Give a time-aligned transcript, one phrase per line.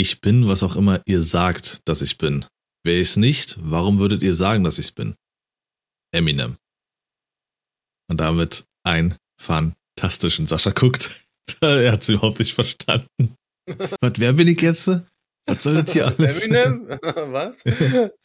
[0.00, 2.46] Ich bin, was auch immer ihr sagt, dass ich bin.
[2.84, 5.14] Wäre ich es nicht, warum würdet ihr sagen, dass ich es bin?
[6.10, 6.56] Eminem.
[8.08, 11.22] Und damit ein fantastischen Sascha guckt.
[11.60, 13.34] er hat es überhaupt nicht verstanden.
[14.00, 14.88] Was, wer bin ich jetzt?
[15.44, 16.46] Was soll das hier alles?
[16.46, 16.88] Eminem?
[16.88, 17.62] Was?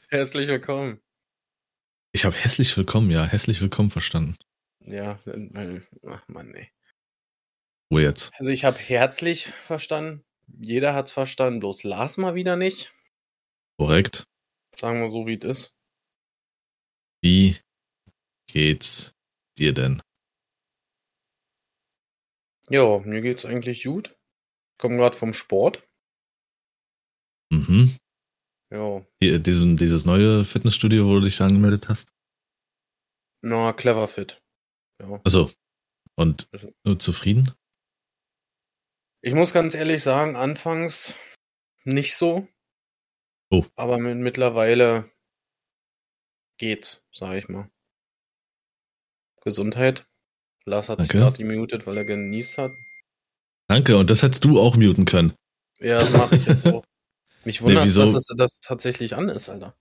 [0.08, 1.02] Herzlich willkommen.
[2.14, 4.38] Ich habe hässlich willkommen, ja, hässlich willkommen verstanden.
[4.80, 5.20] Ja,
[6.08, 6.72] ach Mann, nee.
[7.90, 8.32] Wo jetzt?
[8.38, 10.24] Also ich habe herzlich verstanden.
[10.48, 12.94] Jeder hat's verstanden, bloß Lars mal wieder nicht.
[13.78, 14.26] Korrekt.
[14.76, 15.76] Sagen wir so, wie es ist.
[17.22, 17.58] Wie
[18.52, 19.14] geht's
[19.58, 20.02] dir denn?
[22.70, 24.18] Ja, mir geht's eigentlich gut.
[24.80, 25.88] Komm gerade vom Sport.
[27.52, 27.96] Mhm.
[28.72, 32.12] Ja, Hier, diesen, dieses neue Fitnessstudio, wo du dich angemeldet hast?
[33.42, 34.42] na, clever fit.
[35.00, 35.22] Ja.
[35.24, 35.52] Also.
[36.18, 36.50] Und
[36.86, 37.52] äh, zufrieden?
[39.26, 41.16] Ich muss ganz ehrlich sagen, anfangs
[41.84, 42.48] nicht so.
[43.50, 43.66] Oh.
[43.76, 45.10] Aber mit, mittlerweile
[46.60, 47.68] geht's, sag ich mal.
[49.42, 50.06] Gesundheit.
[50.66, 51.24] Lars hat sich Danke.
[51.24, 52.74] gerade gemutet, weil er genießt hat.
[53.68, 55.34] Danke, und das hättest du auch muten können.
[55.80, 56.86] Ja, das mache ich jetzt auch.
[57.46, 58.06] Mich Nee, wundert, wieso?
[58.06, 59.76] dass es das tatsächlich an ist, Alter.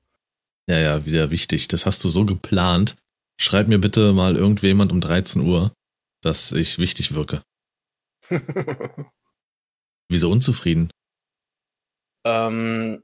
[0.71, 1.69] Ja, ja, wieder wichtig.
[1.69, 2.97] Das hast du so geplant.
[3.39, 5.75] Schreib mir bitte mal irgendjemand um 13 Uhr,
[6.23, 7.43] dass ich wichtig wirke.
[10.11, 10.91] Wieso unzufrieden?
[12.25, 13.03] ähm,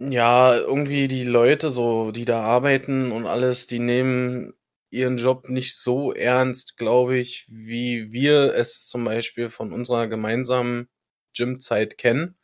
[0.00, 4.54] ja, irgendwie die Leute, so, die da arbeiten und alles, die nehmen
[4.90, 10.88] ihren Job nicht so ernst, glaube ich, wie wir es zum Beispiel von unserer gemeinsamen
[11.36, 12.36] Gymzeit kennen.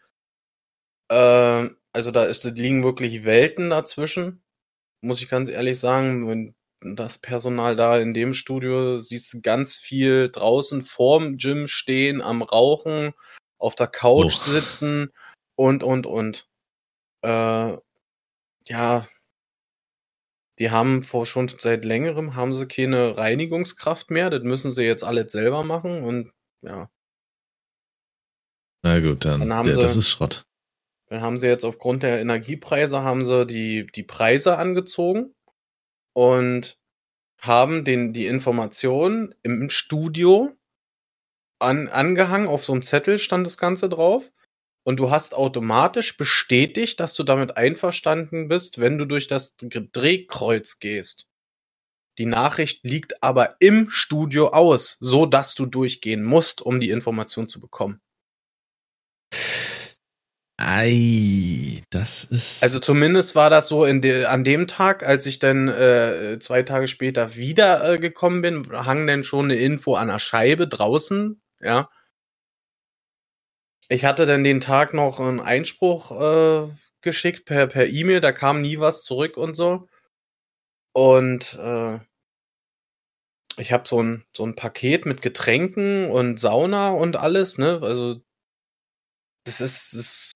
[1.10, 4.42] Ähm, also da ist, liegen wirklich Welten dazwischen,
[5.02, 6.28] muss ich ganz ehrlich sagen.
[6.28, 12.42] Wenn das Personal da in dem Studio siehst ganz viel draußen vorm Gym stehen, am
[12.42, 13.14] Rauchen,
[13.58, 14.50] auf der Couch Oh.
[14.50, 15.12] sitzen
[15.56, 16.48] und, und, und.
[17.22, 17.76] Äh,
[18.68, 19.06] ja,
[20.58, 24.30] die haben vor schon seit längerem haben sie keine Reinigungskraft mehr.
[24.30, 26.32] Das müssen sie jetzt alles selber machen und
[26.62, 26.90] ja,
[28.84, 30.44] Na gut, dann, Dann haben der, sie- das ist Schrott.
[31.06, 35.34] dann haben sie jetzt aufgrund der Energiepreise haben sie die die Preise angezogen
[36.12, 36.78] und
[37.40, 40.52] haben den die Informationen im Studio
[41.58, 44.30] an, angehangen auf so einem Zettel stand das Ganze drauf.
[44.84, 50.78] Und du hast automatisch bestätigt, dass du damit einverstanden bist, wenn du durch das Drehkreuz
[50.78, 51.26] gehst.
[52.18, 57.48] Die Nachricht liegt aber im Studio aus, so dass du durchgehen musst, um die Information
[57.48, 58.00] zu bekommen.
[60.60, 62.64] Ei, das ist.
[62.64, 66.64] Also zumindest war das so in de, an dem Tag, als ich dann äh, zwei
[66.64, 71.40] Tage später wieder äh, gekommen bin, hang dann schon eine Info an der Scheibe draußen,
[71.60, 71.88] ja.
[73.90, 76.68] Ich hatte dann den Tag noch einen Einspruch äh,
[77.00, 79.88] geschickt per per E-Mail, da kam nie was zurück und so.
[80.92, 81.98] Und äh,
[83.56, 87.80] ich habe so ein so ein Paket mit Getränken und Sauna und alles, ne?
[87.82, 88.20] Also
[89.44, 90.32] das ist, das ist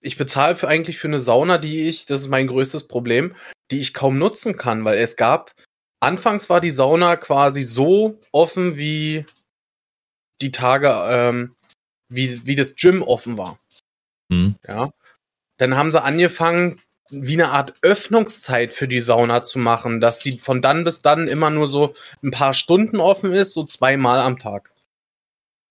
[0.00, 3.36] ich bezahle für eigentlich für eine Sauna, die ich, das ist mein größtes Problem,
[3.70, 5.52] die ich kaum nutzen kann, weil es gab,
[6.00, 9.26] anfangs war die Sauna quasi so offen wie
[10.42, 11.54] die Tage, ähm,
[12.08, 13.58] wie, wie das Gym offen war.
[14.30, 14.56] Hm.
[14.66, 14.92] Ja.
[15.56, 16.80] Dann haben sie angefangen,
[17.10, 21.28] wie eine Art Öffnungszeit für die Sauna zu machen, dass die von dann bis dann
[21.28, 24.72] immer nur so ein paar Stunden offen ist, so zweimal am Tag.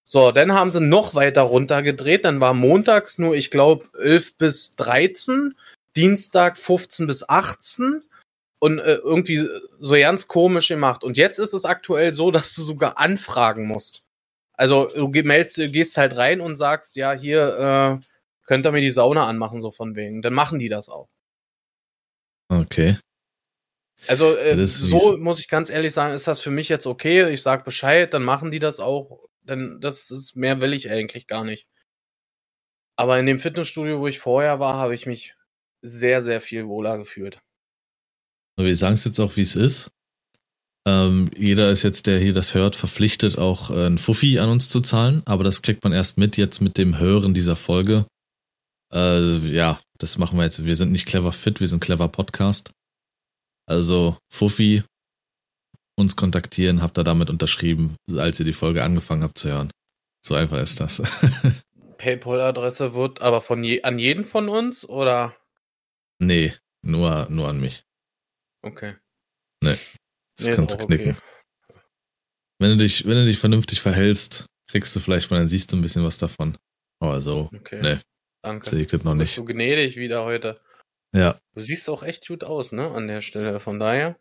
[0.04, 2.26] So, dann haben sie noch weiter runtergedreht.
[2.26, 5.56] Dann war montags nur, ich glaube, 11 bis 13,
[5.96, 8.04] Dienstag 15 bis 18
[8.60, 9.48] und äh, irgendwie
[9.80, 11.04] so ganz komisch gemacht.
[11.04, 14.04] Und jetzt ist es aktuell so, dass du sogar anfragen musst.
[14.54, 18.06] Also du meldest, du gehst halt rein und sagst, ja, hier äh,
[18.46, 20.22] könnt ihr mir die Sauna anmachen, so von wegen.
[20.22, 21.10] Dann machen die das auch.
[22.50, 22.98] Okay.
[24.08, 27.32] Also äh, so muss ich ganz ehrlich sagen, ist das für mich jetzt okay.
[27.32, 29.20] Ich sag Bescheid, dann machen die das auch.
[29.42, 31.68] Denn das ist mehr will ich eigentlich gar nicht.
[32.96, 35.36] Aber in dem Fitnessstudio, wo ich vorher war, habe ich mich
[35.82, 37.42] sehr, sehr viel wohler gefühlt.
[38.58, 39.92] Wir sagen es jetzt auch, wie es ist.
[40.88, 44.68] Ähm, jeder ist jetzt, der hier das hört, verpflichtet, auch äh, ein Fuffi an uns
[44.70, 45.22] zu zahlen.
[45.26, 48.06] Aber das kriegt man erst mit jetzt mit dem Hören dieser Folge.
[48.94, 50.66] Äh, ja, das machen wir jetzt.
[50.66, 52.72] Wir sind nicht clever fit, wir sind clever Podcast.
[53.68, 54.84] Also Fuffi
[55.98, 59.72] uns kontaktieren, habt ihr damit unterschrieben, als ihr die Folge angefangen habt zu hören.
[60.26, 61.02] So einfach ist das.
[61.98, 65.36] PayPal-Adresse wird aber von je an jeden von uns oder?
[66.20, 67.84] nee, nur, nur an mich.
[68.64, 68.96] Okay.
[70.42, 71.18] Das Nee, kannst du knicken.
[72.60, 75.78] Wenn du dich, wenn du dich vernünftig verhältst, kriegst du vielleicht mal, dann siehst du
[75.78, 76.58] ein bisschen was davon.
[77.00, 77.80] Aber so, Okay.
[77.82, 77.98] Nee.
[78.44, 78.70] Danke.
[78.70, 79.36] Segnet noch Du bist nicht.
[79.36, 80.60] so gnädig wieder heute.
[81.16, 82.90] Ja, Du siehst auch echt gut aus, ne?
[82.92, 83.60] An der Stelle.
[83.60, 84.18] Von daher.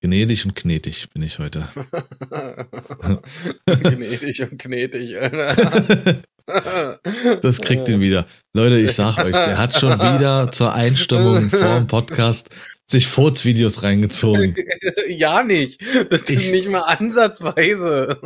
[0.00, 1.68] gnädig und knetig bin ich heute.
[3.66, 6.22] gnädig und knetig, Alter.
[7.42, 8.24] Das kriegt ihn wieder.
[8.54, 12.50] Leute, ich sag euch, der hat schon wieder zur Einstimmung vor dem Podcast
[12.88, 14.54] sich Furzvideos reingezogen.
[15.08, 15.80] ja, nicht.
[16.10, 18.20] Das ist Ich- nicht mal ansatzweise.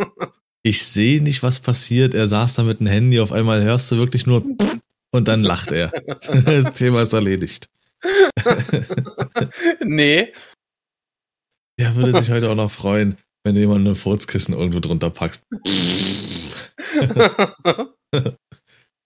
[0.63, 2.13] Ich sehe nicht, was passiert.
[2.15, 4.45] Er saß da mit dem Handy, auf einmal hörst du wirklich nur
[5.13, 5.91] und dann lacht er.
[6.45, 7.67] Das Thema ist erledigt.
[9.85, 10.33] nee.
[11.79, 15.45] Er würde sich heute auch noch freuen, wenn du jemand ein Furzkissen irgendwo drunter packst.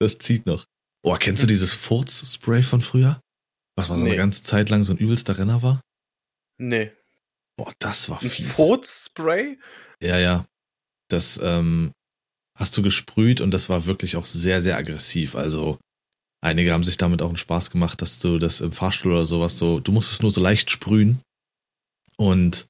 [0.00, 0.64] Das zieht noch.
[1.04, 3.20] Oh, kennst du dieses Furzspray von früher?
[3.76, 4.16] Was mal so eine Nee.
[4.16, 5.80] ganze Zeit lang so ein übelster Renner war?
[6.60, 6.92] nee.
[7.56, 8.56] Boah, das war fies.
[8.56, 9.58] Furzspray?
[10.02, 10.44] Ja, ja.
[11.08, 11.92] Das ähm,
[12.58, 15.36] hast du gesprüht und das war wirklich auch sehr, sehr aggressiv.
[15.36, 15.78] Also
[16.40, 19.56] einige haben sich damit auch einen Spaß gemacht, dass du das im Fahrstuhl oder sowas
[19.56, 21.22] so, du musstest nur so leicht sprühen
[22.16, 22.66] und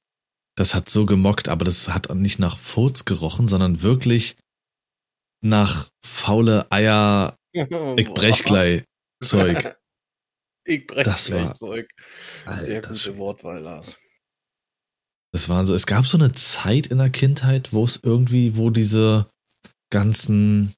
[0.55, 4.37] das hat so gemockt, aber das hat nicht nach Furz gerochen, sondern wirklich
[5.41, 8.83] nach faule Eier, ich brech gleich
[9.23, 9.75] Zeug.
[10.65, 11.85] ich brech Das gleich war-.
[12.63, 13.17] Sehr Alter gute Schwede.
[13.17, 13.97] Wortwahl, Lars.
[15.31, 18.69] Das war so, es gab so eine Zeit in der Kindheit, wo es irgendwie, wo
[18.69, 19.29] diese
[19.91, 20.73] ganzen,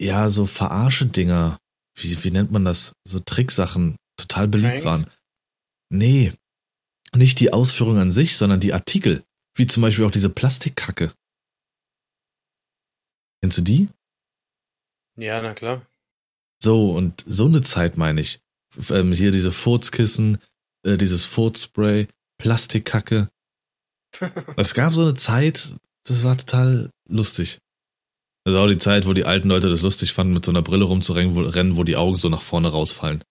[0.00, 1.58] ja, so Verarsche-Dinger,
[1.98, 2.92] wie, wie nennt man das?
[3.08, 4.84] So Tricksachen total beliebt Pranks?
[4.84, 5.10] waren.
[5.90, 6.32] Nee,
[7.14, 9.24] nicht die Ausführung an sich, sondern die Artikel.
[9.54, 11.12] Wie zum Beispiel auch diese Plastikkacke.
[13.42, 13.88] Kennst du die?
[15.16, 15.86] Ja, na klar.
[16.62, 18.40] So, und so eine Zeit meine ich.
[18.90, 20.38] Ähm, hier diese Furzkissen,
[20.86, 22.06] äh, dieses Furzspray,
[22.38, 23.28] Plastikkacke.
[24.56, 25.74] Es gab so eine Zeit,
[26.04, 27.58] das war total lustig.
[28.44, 30.62] Das ist auch die Zeit, wo die alten Leute das lustig fanden, mit so einer
[30.62, 33.22] Brille rumzurennen, wo, die Augen so nach vorne rausfallen.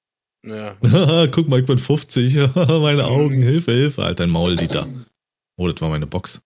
[0.43, 0.75] Ja.
[1.31, 4.87] Guck mal, ich bin 50, meine Augen, Hilfe, Hilfe, halt dein Maul, Dieter.
[5.57, 6.41] Oh, das war meine Box.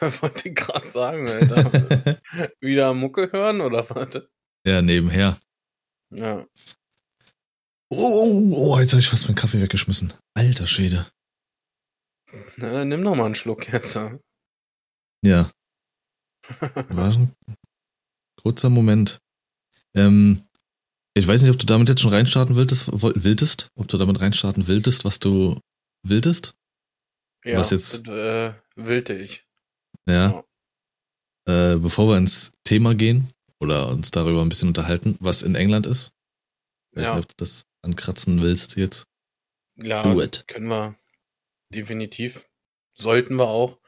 [0.00, 2.18] Wollte ich gerade sagen, Alter.
[2.60, 4.22] Wieder Mucke hören oder was?
[4.64, 5.36] Ja, nebenher.
[6.10, 6.46] Ja.
[7.92, 10.12] Oh, oh, oh, jetzt habe ich fast meinen Kaffee weggeschmissen.
[10.34, 11.06] Alter Schwede.
[12.56, 13.94] Na, dann nimm doch mal einen Schluck jetzt.
[13.96, 14.18] Ja.
[15.24, 15.50] Ja,
[16.88, 17.34] war ein
[18.40, 19.18] kurzer Moment.
[19.94, 20.40] Ähm,
[21.14, 24.66] ich weiß nicht, ob du damit jetzt schon reinstarten willtest, willtest, ob du damit reinstarten
[24.68, 25.58] willtest, was du
[26.06, 26.54] willtest.
[27.44, 28.06] ja Was jetzt?
[28.06, 29.44] Das, äh, wilde ich.
[30.08, 30.44] Ja.
[31.48, 35.86] Äh, bevor wir ins Thema gehen oder uns darüber ein bisschen unterhalten, was in England
[35.86, 36.12] ist.
[36.92, 37.14] Ich weiß Ja.
[37.16, 39.04] nicht, ob du das ankratzen willst jetzt.
[39.76, 40.44] Ja, Do it.
[40.46, 40.98] können wir
[41.70, 42.48] definitiv.
[42.94, 43.78] Sollten wir auch.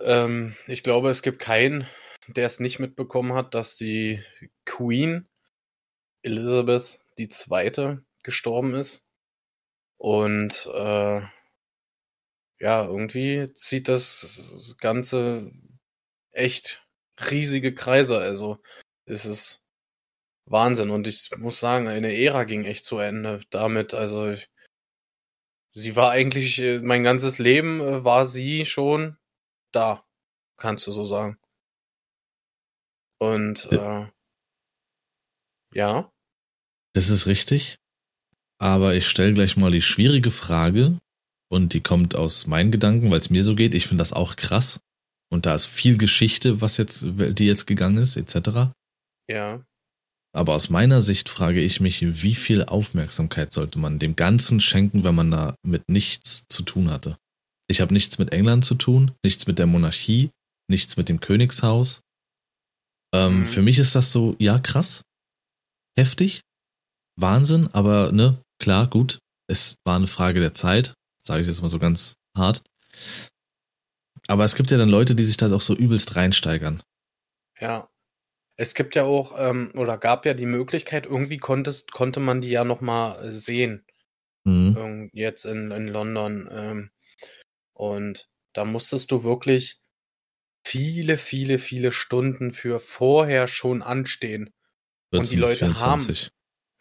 [0.00, 1.86] Ähm, ich glaube, es gibt keinen,
[2.28, 4.22] der es nicht mitbekommen hat, dass die
[4.64, 5.28] Queen
[6.22, 9.06] Elizabeth Zweite gestorben ist.
[9.96, 11.22] Und äh,
[12.60, 15.52] ja, irgendwie zieht das Ganze
[16.32, 16.86] echt
[17.30, 18.18] riesige Kreise.
[18.18, 18.58] Also
[19.04, 19.62] es ist
[20.50, 20.90] Wahnsinn.
[20.90, 23.94] Und ich muss sagen, eine Ära ging echt zu Ende damit.
[23.94, 24.50] Also ich,
[25.72, 29.16] sie war eigentlich, äh, mein ganzes Leben äh, war sie schon
[29.72, 30.04] da,
[30.56, 31.38] kannst du so sagen.
[33.18, 34.06] Und äh,
[35.74, 36.10] ja,
[36.94, 37.78] Das ist richtig.
[38.60, 40.98] Aber ich stelle gleich mal die schwierige Frage
[41.48, 43.74] und die kommt aus meinen Gedanken, weil es mir so geht.
[43.74, 44.80] Ich finde das auch krass.
[45.30, 48.72] Und da ist viel Geschichte, was jetzt, die jetzt gegangen ist, etc.
[49.28, 49.62] ja,
[50.38, 55.02] Aber aus meiner Sicht frage ich mich, wie viel Aufmerksamkeit sollte man dem Ganzen schenken,
[55.02, 57.18] wenn man da mit nichts zu tun hatte?
[57.66, 60.30] Ich habe nichts mit England zu tun, nichts mit der Monarchie,
[60.70, 62.02] nichts mit dem Königshaus.
[63.12, 63.46] Ähm, Mhm.
[63.46, 65.02] Für mich ist das so, ja, krass,
[65.98, 66.42] heftig,
[67.16, 69.18] Wahnsinn, aber ne, klar, gut,
[69.48, 72.62] es war eine Frage der Zeit, sage ich jetzt mal so ganz hart.
[74.28, 76.80] Aber es gibt ja dann Leute, die sich da auch so übelst reinsteigern.
[77.60, 77.88] ja.
[78.60, 82.50] Es gibt ja auch, ähm, oder gab ja die Möglichkeit, irgendwie konntest, konnte man die
[82.50, 83.84] ja noch mal sehen.
[84.44, 85.10] Mhm.
[85.12, 86.48] jetzt in, in London.
[86.50, 86.90] Ähm,
[87.74, 89.80] und da musstest du wirklich
[90.66, 94.50] viele, viele, viele Stunden für vorher schon anstehen.
[95.12, 96.30] Und die 14 bis Leute haben- 24.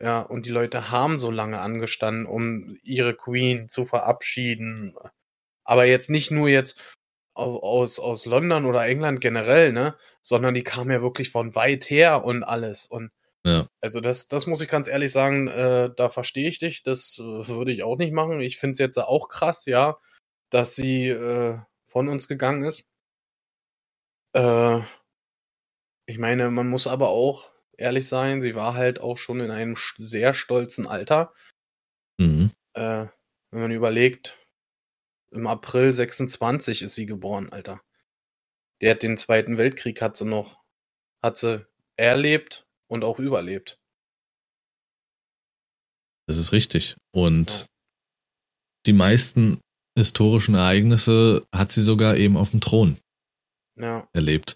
[0.02, 4.96] Ja, und die Leute haben so lange angestanden, um ihre Queen zu verabschieden.
[5.64, 6.80] Aber jetzt nicht nur jetzt
[7.38, 9.96] aus, aus London oder England generell, ne?
[10.22, 12.86] Sondern die kamen ja wirklich von weit her und alles.
[12.88, 13.12] Und
[13.46, 13.68] Ja.
[13.82, 16.84] also das, das muss ich ganz ehrlich sagen, äh, da verstehe ich dich.
[16.84, 18.40] Das äh, würde ich auch nicht machen.
[18.42, 19.98] Ich finde es jetzt auch krass, ja,
[20.50, 22.86] dass sie äh, von uns gegangen ist.
[24.34, 24.80] Äh,
[26.06, 28.42] ich meine, man muss aber auch ehrlich sein.
[28.42, 31.34] Sie war halt auch schon in einem sehr stolzen Alter.
[32.20, 32.52] Mhm.
[32.74, 33.08] Äh,
[33.52, 34.40] wenn man überlegt,
[35.32, 37.82] im April 26 ist sie geboren, Alter.
[38.82, 40.60] Der hat den Zweiten Weltkrieg hat sie noch,
[41.24, 41.66] hat sie
[41.96, 43.80] erlebt und auch überlebt.
[46.28, 46.96] Das ist richtig.
[47.12, 47.66] Und ja.
[48.86, 49.60] die meisten
[49.98, 52.98] historischen Ereignisse hat sie sogar eben auf dem Thron
[53.76, 54.08] ja.
[54.14, 54.56] erlebt.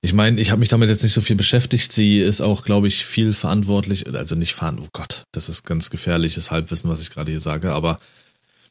[0.00, 1.92] Ich meine, ich habe mich damit jetzt nicht so viel beschäftigt.
[1.92, 5.90] Sie ist auch, glaube ich, viel verantwortlich, also nicht verantwortlich, oh Gott, das ist ganz
[5.90, 7.96] gefährliches Halbwissen, was ich gerade hier sage, aber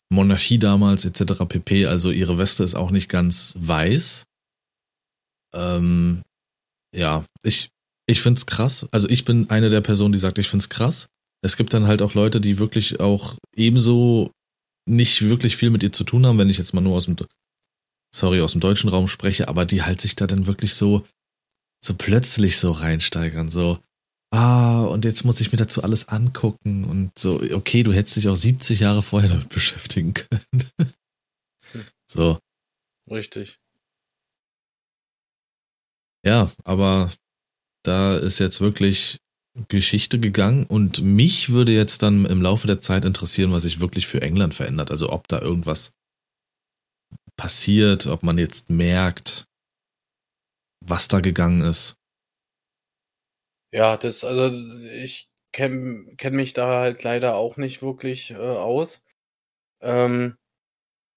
[0.10, 1.46] Monarchie damals etc.
[1.48, 1.86] pp.
[1.86, 4.24] Also ihre Weste ist auch nicht ganz weiß.
[5.54, 6.22] Ähm,
[6.96, 7.70] ja, ich,
[8.08, 8.88] ich find's krass.
[8.92, 11.08] Also ich bin eine der Personen, die sagt, ich find's krass.
[11.44, 14.32] Es gibt dann halt auch Leute, die wirklich auch ebenso
[14.88, 17.16] nicht wirklich viel mit ihr zu tun haben, wenn ich jetzt mal nur aus dem,
[18.16, 21.06] sorry, aus dem deutschen Raum spreche, aber die halt sich da dann wirklich so,
[21.84, 23.80] so plötzlich so reinsteigern, so,
[24.32, 28.28] ah, und jetzt muss ich mir dazu alles angucken und so, okay, du hättest dich
[28.28, 30.72] auch 70 Jahre vorher damit beschäftigen können.
[32.10, 32.40] so.
[33.10, 33.60] Richtig.
[36.26, 37.12] Ja, aber
[37.84, 39.20] da ist jetzt wirklich
[39.70, 44.08] Geschichte gegangen und mich würde jetzt dann im Laufe der Zeit interessieren, was sich wirklich
[44.08, 44.92] für England verändert.
[44.92, 45.94] Also ob da irgendwas
[47.38, 49.48] passiert, ob man jetzt merkt,
[50.86, 51.97] was da gegangen ist.
[53.72, 54.50] Ja, das, also
[54.94, 59.06] ich kenne kenn mich da halt leider auch nicht wirklich äh, aus.
[59.82, 60.38] Ähm,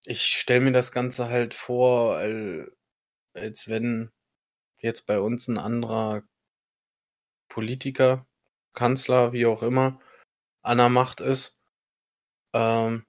[0.07, 2.19] ich stelle mir das Ganze halt vor,
[3.35, 4.11] als wenn
[4.80, 6.23] jetzt bei uns ein anderer
[7.50, 8.26] Politiker
[8.73, 10.00] Kanzler, wie auch immer,
[10.62, 11.61] an der Macht ist.
[12.54, 13.04] Ähm,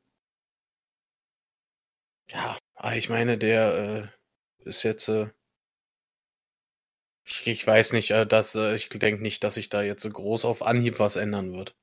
[2.30, 2.58] ja,
[2.96, 4.12] ich meine, der
[4.66, 5.30] äh, ist jetzt, äh,
[7.26, 10.10] ich, ich, weiß nicht, äh, dass äh, ich denke nicht, dass sich da jetzt so
[10.10, 11.74] groß auf Anhieb was ändern wird.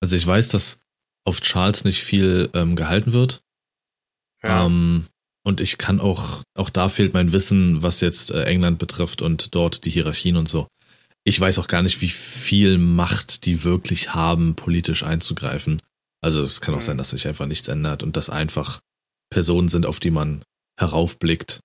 [0.00, 0.78] Also ich weiß, dass
[1.24, 3.42] auf Charles nicht viel ähm, gehalten wird.
[4.42, 4.66] Ja.
[4.66, 5.06] Ähm,
[5.44, 9.54] und ich kann auch, auch da fehlt mein Wissen, was jetzt äh, England betrifft und
[9.54, 10.68] dort die Hierarchien und so
[11.28, 15.82] ich weiß auch gar nicht, wie viel Macht die wirklich haben, politisch einzugreifen.
[16.22, 16.98] Also es kann auch sein, mhm.
[16.98, 18.80] dass sich einfach nichts ändert und dass einfach
[19.30, 20.42] Personen sind, auf die man
[20.80, 21.60] heraufblickt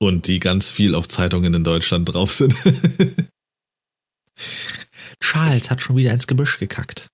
[0.00, 2.54] und die ganz viel auf Zeitungen in Deutschland drauf sind.
[5.22, 7.08] Charles hat schon wieder ins Gebüsch gekackt.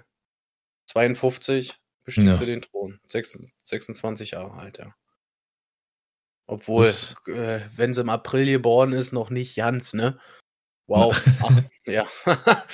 [0.88, 2.36] 52 bestieg ja.
[2.36, 3.00] sie den Thron.
[3.08, 4.96] 26, 26 Jahre alt, ja.
[6.46, 6.86] Obwohl,
[7.28, 10.20] äh, wenn sie im April geboren ist, noch nicht ganz, ne?
[10.88, 11.20] Wow.
[11.44, 12.06] Ach, ja.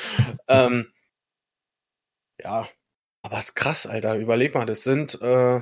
[0.47, 0.91] ähm,
[2.41, 2.67] ja.
[3.21, 4.15] Aber krass, Alter.
[4.15, 5.61] Überleg mal, das sind äh,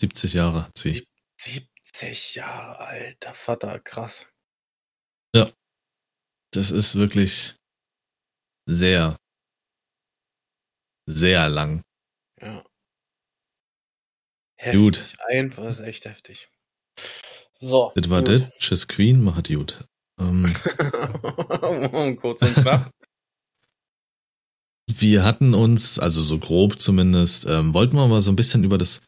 [0.00, 1.06] 70 Jahre hat sie.
[1.40, 1.68] 70
[2.34, 4.26] Jahre, alter Vater, krass.
[5.34, 5.50] Ja.
[6.52, 7.56] Das ist wirklich
[8.66, 9.16] sehr,
[11.06, 11.82] sehr lang.
[12.40, 12.64] Ja.
[14.58, 14.80] Heftig.
[14.80, 15.14] Gut.
[15.28, 16.48] Einfach ist echt heftig.
[17.58, 17.92] So.
[17.94, 18.50] Das war das.
[18.58, 19.84] Tschüss Queen, macht gut.
[20.18, 20.52] Ähm,
[22.20, 22.90] Kurz und knapp.
[24.88, 28.78] Wir hatten uns, also so grob zumindest, ähm, wollten wir mal so ein bisschen über
[28.78, 29.00] das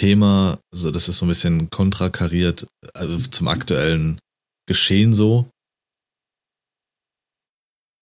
[0.00, 4.18] Thema, so das ist so ein bisschen kontrakariert also zum aktuellen
[4.66, 5.50] Geschehen so.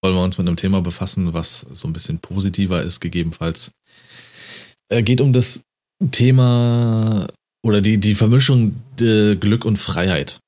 [0.01, 3.73] Wollen wir uns mit einem Thema befassen, was so ein bisschen positiver ist, gegebenenfalls.
[4.89, 5.63] Äh, geht um das
[6.13, 7.27] Thema
[7.65, 10.39] oder die, die Vermischung de Glück und Freiheit.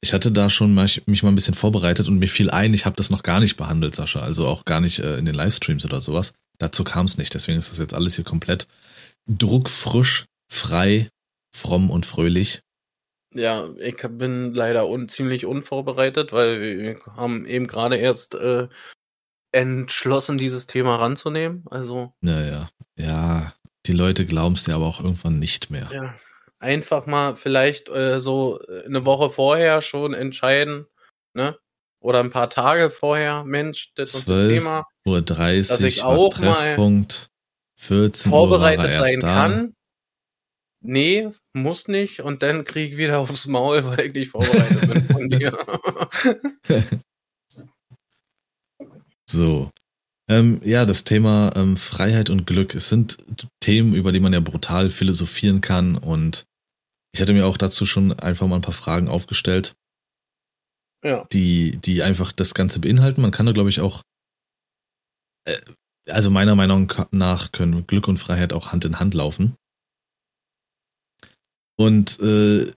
[0.00, 2.86] Ich hatte da schon mal, mich mal ein bisschen vorbereitet und mir fiel ein, ich
[2.86, 4.20] habe das noch gar nicht behandelt, Sascha.
[4.20, 6.32] Also auch gar nicht äh, in den Livestreams oder sowas.
[6.58, 7.34] Dazu kam es nicht.
[7.34, 8.68] Deswegen ist das jetzt alles hier komplett
[9.28, 11.08] druckfrisch, frei,
[11.54, 12.60] fromm und fröhlich.
[13.34, 18.68] Ja, ich bin leider un ziemlich unvorbereitet, weil wir haben eben gerade erst äh,
[19.52, 21.64] entschlossen, dieses Thema ranzunehmen.
[21.70, 22.14] Also.
[22.20, 23.52] Naja, ja,
[23.86, 25.88] die Leute glauben es dir aber auch irgendwann nicht mehr.
[25.92, 26.14] Ja,
[26.58, 30.86] einfach mal vielleicht äh, so eine Woche vorher schon entscheiden,
[31.34, 31.58] ne?
[32.00, 34.86] Oder ein paar Tage vorher, Mensch, das ist ein Thema.
[35.04, 37.28] Uhr 30 dass ich auch Treffpunkt,
[37.78, 39.34] 14 vorbereitet sein da.
[39.34, 39.74] kann.
[40.84, 42.20] Nee, muss nicht.
[42.20, 45.56] Und dann krieg ich wieder aufs Maul, weil ich nicht vorbereitet bin von dir.
[49.30, 49.70] So.
[50.30, 53.16] Ähm, ja, das Thema ähm, Freiheit und Glück, es sind
[53.60, 56.44] Themen, über die man ja brutal philosophieren kann und
[57.14, 59.74] ich hatte mir auch dazu schon einfach mal ein paar Fragen aufgestellt,
[61.02, 61.24] Ja.
[61.32, 63.22] die, die einfach das Ganze beinhalten.
[63.22, 64.02] Man kann da, glaube ich, auch,
[65.46, 65.56] äh,
[66.08, 69.56] also meiner Meinung nach können Glück und Freiheit auch Hand in Hand laufen.
[71.78, 72.72] Und äh,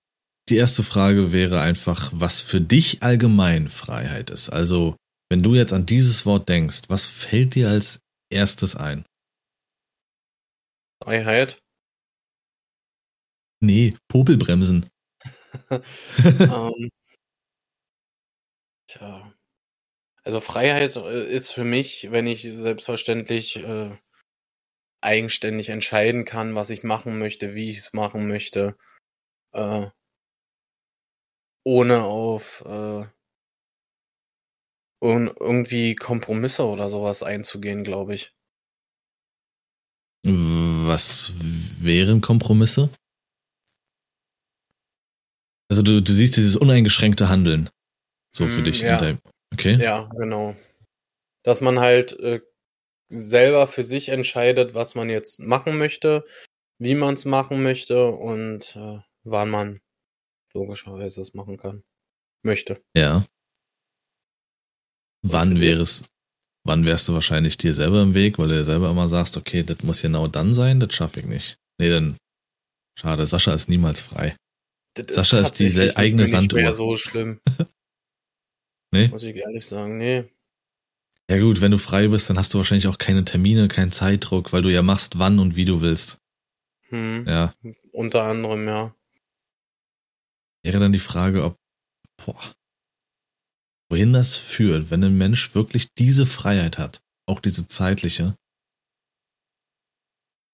[0.50, 4.50] die erste Frage wäre einfach, was für dich allgemein Freiheit ist.
[4.50, 4.96] Also,
[5.30, 9.06] wenn du jetzt an dieses Wort denkst, was fällt dir als erstes ein?
[11.04, 11.58] Freiheit.
[13.64, 14.90] Nee, Popelbremsen.
[15.72, 16.90] ähm,
[18.88, 19.31] tja.
[20.24, 23.98] Also Freiheit äh, ist für mich, wenn ich selbstverständlich äh,
[25.02, 28.78] eigenständig entscheiden kann, was ich machen möchte, wie ich es machen möchte,
[29.54, 29.88] äh,
[31.66, 33.06] ohne auf äh,
[35.04, 38.36] irgendwie Kompromisse oder sowas einzugehen, glaube ich.
[40.24, 41.34] Was
[41.84, 42.90] wären Kompromisse?
[45.72, 47.70] Also du, du siehst dieses uneingeschränkte Handeln.
[48.36, 48.82] So für Mm, dich.
[48.82, 49.18] ja.
[49.54, 49.78] Okay.
[49.80, 50.56] Ja, genau.
[51.44, 52.42] Dass man halt äh,
[53.10, 56.26] selber für sich entscheidet, was man jetzt machen möchte,
[56.80, 59.82] wie man es machen möchte und äh, wann man
[60.54, 61.84] logischerweise es machen kann.
[62.44, 62.82] Möchte.
[62.96, 63.26] Ja.
[65.24, 66.04] Wann wäre es,
[66.66, 69.62] wann wärst du wahrscheinlich dir selber im Weg, weil du dir selber immer sagst, okay,
[69.62, 71.58] das muss genau dann sein, das schaffe ich nicht.
[71.80, 72.18] Nee, dann,
[72.98, 74.36] schade, Sascha ist niemals frei.
[74.96, 76.62] Das Sascha ist die eigene nicht Sanduhr.
[76.62, 77.40] mehr so schlimm.
[78.92, 79.08] Nee?
[79.08, 79.98] Muss ich ehrlich sagen.
[79.98, 80.26] Nee.
[81.30, 84.52] Ja gut, wenn du frei bist, dann hast du wahrscheinlich auch keine Termine, keinen Zeitdruck,
[84.52, 86.20] weil du ja machst, wann und wie du willst.
[86.90, 87.26] Hm.
[87.26, 87.54] Ja.
[87.94, 88.94] Unter anderem, ja.
[90.64, 91.58] Wäre dann die Frage, ob,
[92.18, 92.54] boah,
[93.90, 98.36] wohin das führt, wenn ein Mensch wirklich diese Freiheit hat, auch diese zeitliche,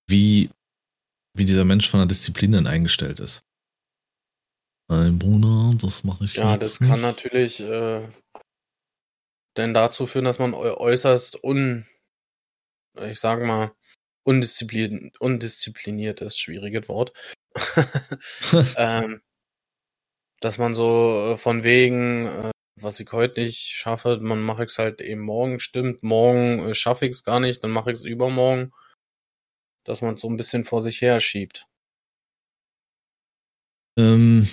[0.07, 0.49] wie,
[1.35, 3.43] wie dieser Mensch von der Disziplin dann eingestellt ist.
[4.89, 7.01] Nein, Bruder, das mache ich Ja, jetzt das kann nicht.
[7.01, 8.07] natürlich äh,
[9.57, 11.85] denn dazu führen, dass man äu- äußerst un,
[13.01, 13.73] ich sag mal,
[14.23, 17.11] undisziplin, undiszipliniert ist, schwieriges Wort.
[18.77, 19.21] ähm,
[20.39, 24.69] dass man so äh, von wegen, äh, was ich heute nicht schaffe, man mache ich
[24.71, 27.97] es halt eben morgen, stimmt, morgen äh, schaffe ich es gar nicht, dann mache ich
[27.99, 28.71] es übermorgen,
[29.83, 31.65] dass man es so ein bisschen vor sich her schiebt.
[33.97, 34.47] ähm,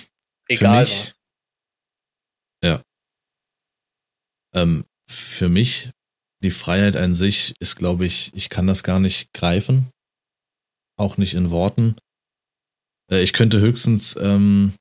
[0.47, 1.15] Egal mich- was.
[4.55, 5.91] ähm, für mich,
[6.41, 9.89] die Freiheit an sich ist, glaube ich, ich kann das gar nicht greifen.
[10.97, 11.97] Auch nicht in Worten.
[13.11, 14.73] Äh, ich könnte höchstens ähm,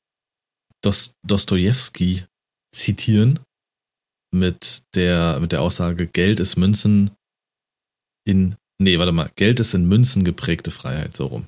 [0.82, 2.24] Dos Dostojewski
[2.72, 3.40] zitieren
[4.32, 7.10] mit der, mit der Aussage, Geld ist Münzen
[8.26, 11.46] in, nee, warte mal, Geld ist in Münzen geprägte Freiheit, so rum.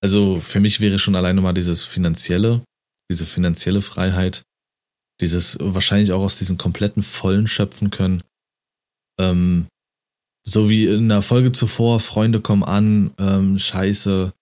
[0.00, 2.62] Also für mich wäre schon alleine mal dieses finanzielle,
[3.10, 4.42] diese finanzielle Freiheit,
[5.20, 8.22] dieses wahrscheinlich auch aus diesen kompletten Vollen schöpfen können.
[9.18, 9.66] Ähm,
[10.46, 14.32] so wie in der Folge zuvor, Freunde kommen an, ähm, scheiße,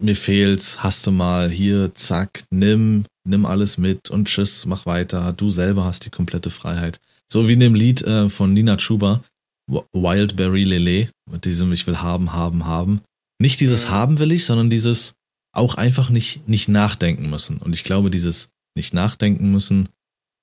[0.00, 5.32] mir fehlt's, hast du mal, hier, zack, nimm, nimm alles mit und tschüss, mach weiter.
[5.32, 7.00] Du selber hast die komplette Freiheit.
[7.30, 9.22] So wie in dem Lied äh, von Nina Chuba,
[9.66, 13.02] Wi- Wildberry Lele, mit diesem Ich will haben, haben, haben.
[13.40, 13.90] Nicht dieses Mhm.
[13.90, 15.14] haben will ich, sondern dieses
[15.52, 17.58] auch einfach nicht, nicht nachdenken müssen.
[17.58, 19.88] Und ich glaube, dieses nicht nachdenken müssen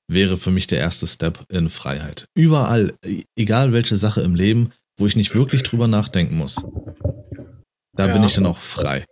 [0.09, 2.25] wäre für mich der erste Step in Freiheit.
[2.35, 6.55] Überall, e- egal welche Sache im Leben, wo ich nicht wirklich drüber nachdenken muss.
[7.93, 8.13] Da Ja.
[8.13, 9.05] bin ich dann auch frei.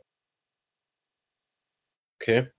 [2.21, 2.50] Okay.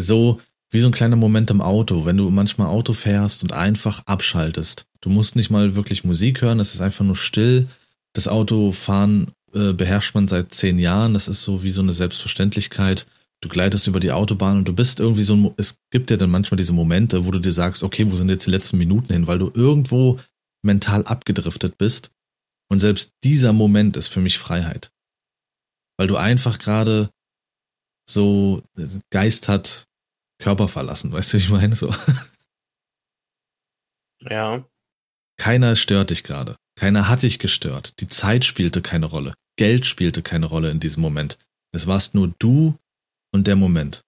[0.00, 4.02] so wie so ein kleiner Moment im Auto, wenn du manchmal Auto fährst und einfach
[4.06, 4.84] abschaltest.
[5.00, 7.66] Du musst nicht mal wirklich Musik hören, es ist einfach nur still.
[8.14, 13.06] Das Autofahren äh, beherrscht man seit zehn Jahren, das ist so wie so eine Selbstverständlichkeit.
[13.40, 16.30] Du gleitest über die Autobahn und du bist irgendwie so ein, es gibt ja dann
[16.30, 19.26] manchmal diese Momente, wo du dir sagst, okay, wo sind jetzt die letzten Minuten hin,
[19.26, 20.18] weil du irgendwo
[20.64, 22.10] mental abgedriftet bist.
[22.70, 24.90] Und selbst dieser Moment ist für mich Freiheit.
[25.96, 27.10] Weil du einfach gerade
[28.08, 29.86] so äh, Geist hat
[30.40, 31.74] Körper verlassen, weißt du, wie ich meine?
[31.74, 31.94] So.
[34.20, 34.64] Ja.
[35.38, 36.56] Keiner stört dich gerade.
[36.78, 38.00] Keiner hat dich gestört.
[38.00, 39.34] Die Zeit spielte keine Rolle.
[39.56, 41.36] Geld spielte keine Rolle in diesem Moment.
[41.72, 42.78] Es warst nur du
[43.32, 44.04] und der Moment.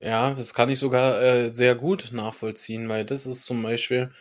[0.00, 4.12] Ja, das kann ich sogar äh, sehr gut nachvollziehen, weil das ist zum Beispiel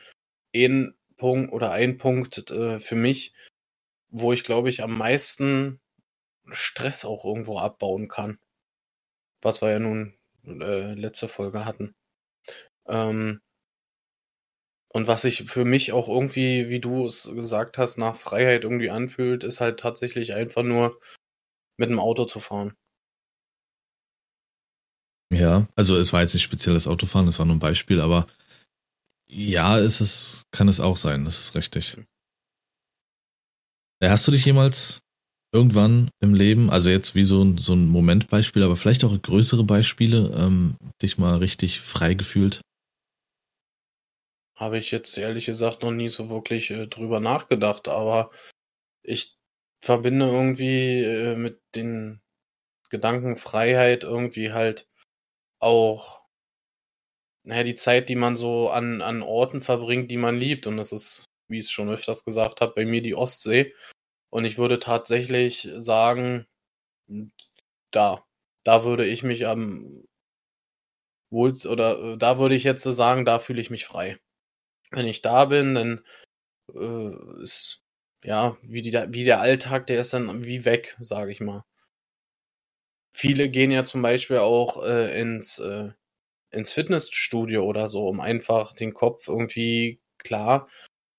[0.56, 3.34] ein Punkt oder ein Punkt äh, für mich,
[4.10, 5.80] wo ich glaube ich am meisten
[6.52, 8.38] Stress auch irgendwo abbauen kann.
[9.42, 10.14] Was wir ja nun
[10.46, 11.96] äh, letzte Folge hatten.
[12.86, 13.42] Ähm,
[14.94, 18.90] und was sich für mich auch irgendwie, wie du es gesagt hast, nach Freiheit irgendwie
[18.90, 21.00] anfühlt, ist halt tatsächlich einfach nur
[21.78, 22.74] mit dem Auto zu fahren.
[25.34, 28.28] Ja, also es war jetzt nicht speziell das Autofahren, es war nur ein Beispiel, aber
[29.30, 31.98] ja, ist es, kann es auch sein, das ist richtig.
[34.04, 35.00] Hast du dich jemals
[35.54, 39.64] irgendwann im Leben, also jetzt wie so ein, so ein Momentbeispiel, aber vielleicht auch größere
[39.64, 42.62] Beispiele, ähm, dich mal richtig frei gefühlt?
[44.62, 48.30] Habe ich jetzt ehrlich gesagt noch nie so wirklich äh, drüber nachgedacht, aber
[49.04, 49.36] ich
[49.84, 52.22] verbinde irgendwie äh, mit den
[52.92, 54.88] Gedanken Freiheit irgendwie halt
[55.60, 56.24] auch,
[57.44, 60.68] naja, die Zeit, die man so an, an Orten verbringt, die man liebt.
[60.68, 63.74] Und das ist, wie ich es schon öfters gesagt habe, bei mir die Ostsee.
[64.32, 66.48] Und ich würde tatsächlich sagen,
[67.92, 68.24] da,
[68.64, 70.04] da würde ich mich am
[71.32, 74.20] wohl oder äh, da würde ich jetzt sagen, da fühle ich mich frei.
[74.92, 76.02] Wenn ich da bin, dann
[76.74, 77.84] äh, ist
[78.24, 81.64] ja wie, die, wie der Alltag, der ist dann wie weg, sage ich mal.
[83.14, 85.92] Viele gehen ja zum Beispiel auch äh, ins, äh,
[86.52, 90.70] ins Fitnessstudio oder so, um einfach den Kopf irgendwie klar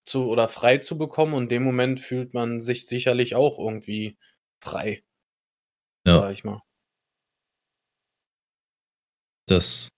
[0.05, 1.35] zu oder frei zu bekommen.
[1.35, 4.17] Und in dem Moment fühlt man sich sicherlich auch irgendwie
[4.61, 5.03] frei.
[6.07, 6.19] Ja.
[6.21, 6.63] Sag ich mal.
[9.47, 9.89] Das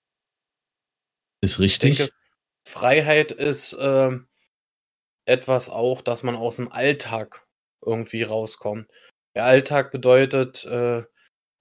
[1.40, 1.90] ist richtig.
[1.92, 2.14] Ich denke,
[2.66, 4.10] Freiheit ist äh,
[5.26, 7.46] etwas auch, dass man aus dem Alltag
[7.84, 8.88] irgendwie rauskommt.
[9.34, 11.04] Der Alltag bedeutet, äh,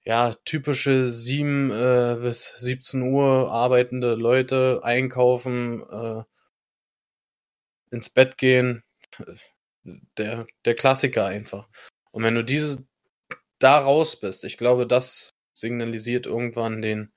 [0.06, 6.24] ja, typische 7 äh, bis 17 Uhr arbeitende Leute einkaufen, äh,
[7.92, 8.84] ins Bett gehen.
[10.18, 11.68] Der, der Klassiker einfach.
[12.12, 12.86] Und wenn du diese
[13.60, 17.14] da raus bist, ich glaube, das signalisiert irgendwann den,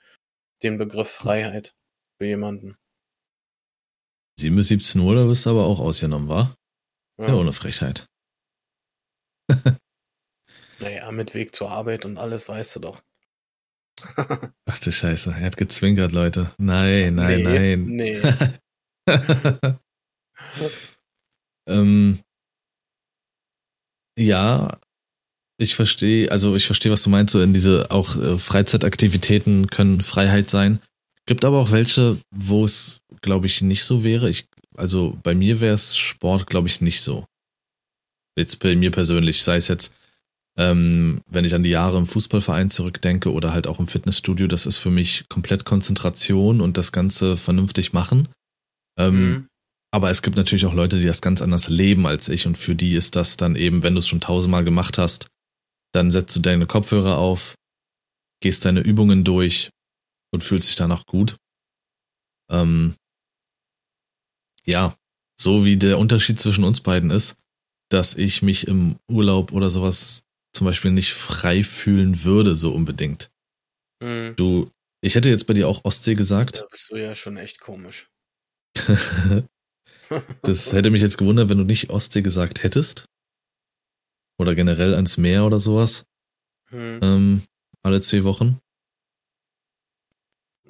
[0.63, 1.75] den Begriff Freiheit
[2.19, 2.77] für jemanden.
[4.39, 6.53] 7 bis 17 Uhr, da wirst du aber auch ausgenommen, wa?
[7.19, 7.29] Ja.
[7.29, 8.07] ja ohne Frechheit.
[10.79, 13.03] Naja, mit Weg zur Arbeit und alles weißt du doch.
[14.67, 16.53] Ach du Scheiße, er hat gezwinkert, Leute.
[16.59, 17.87] Nein, nein, nee, nein.
[17.87, 18.23] Nee.
[21.67, 22.21] ähm,
[24.19, 24.79] ja,
[25.59, 30.03] ich verstehe, also ich verstehe, was du meinst, so in diese auch äh, Freizeitaktivitäten können
[30.03, 30.83] Freiheit sein.
[31.27, 34.31] Gibt aber auch welche, wo es, glaube ich, nicht so wäre.
[34.31, 37.25] Ich, also bei mir wäre es Sport, glaube ich, nicht so.
[38.37, 39.93] Jetzt bei mir persönlich, sei es jetzt
[40.59, 44.67] ähm, wenn ich an die Jahre im Fußballverein zurückdenke oder halt auch im Fitnessstudio, das
[44.67, 48.29] ist für mich komplett Konzentration und das Ganze vernünftig machen.
[48.99, 49.47] Ähm, mhm.
[49.93, 52.75] Aber es gibt natürlich auch Leute, die das ganz anders leben als ich und für
[52.75, 55.27] die ist das dann eben, wenn du es schon tausendmal gemacht hast,
[55.93, 57.55] dann setzt du deine Kopfhörer auf,
[58.41, 59.71] gehst deine Übungen durch
[60.37, 61.39] und fühlst dich danach gut.
[62.51, 62.95] Ähm,
[64.67, 64.95] ja,
[65.41, 67.39] so wie der Unterschied zwischen uns beiden ist,
[67.91, 73.31] dass ich mich im Urlaub oder sowas zum Beispiel nicht frei fühlen würde, so unbedingt.
[74.03, 74.35] Mhm.
[74.37, 74.71] Du,
[75.03, 76.59] ich hätte jetzt bei dir auch Ostsee gesagt.
[76.59, 78.11] Da bist du ja schon echt komisch.
[80.43, 83.07] das hätte mich jetzt gewundert, wenn du nicht Ostsee gesagt hättest.
[84.39, 86.05] Oder generell ans Meer oder sowas.
[86.71, 87.01] Mhm.
[87.03, 87.43] Ähm,
[87.83, 88.61] alle zwei Wochen.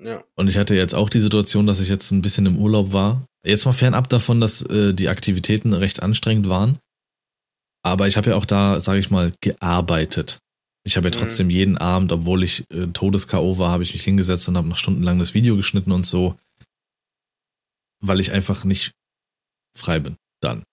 [0.03, 0.23] Ja.
[0.35, 3.27] Und ich hatte jetzt auch die Situation, dass ich jetzt ein bisschen im Urlaub war.
[3.45, 6.79] Jetzt mal fernab davon, dass äh, die Aktivitäten recht anstrengend waren.
[7.83, 10.39] Aber ich habe ja auch da, sage ich mal, gearbeitet.
[10.85, 11.21] Ich habe ja mhm.
[11.21, 13.59] trotzdem jeden Abend, obwohl ich äh, Todes-K.O.
[13.59, 16.39] war, habe ich mich hingesetzt und habe noch stundenlang das Video geschnitten und so,
[18.01, 18.93] weil ich einfach nicht
[19.77, 20.65] frei bin dann.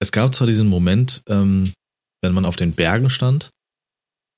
[0.00, 1.72] Es gab zwar diesen Moment, ähm,
[2.22, 3.50] wenn man auf den Bergen stand,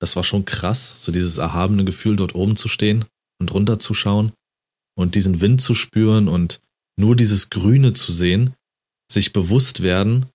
[0.00, 3.04] das war schon krass, so dieses erhabene Gefühl, dort oben zu stehen
[3.40, 4.32] und runter zu schauen
[4.96, 6.60] und diesen Wind zu spüren und
[6.98, 8.54] nur dieses Grüne zu sehen,
[9.10, 10.26] sich bewusst werden,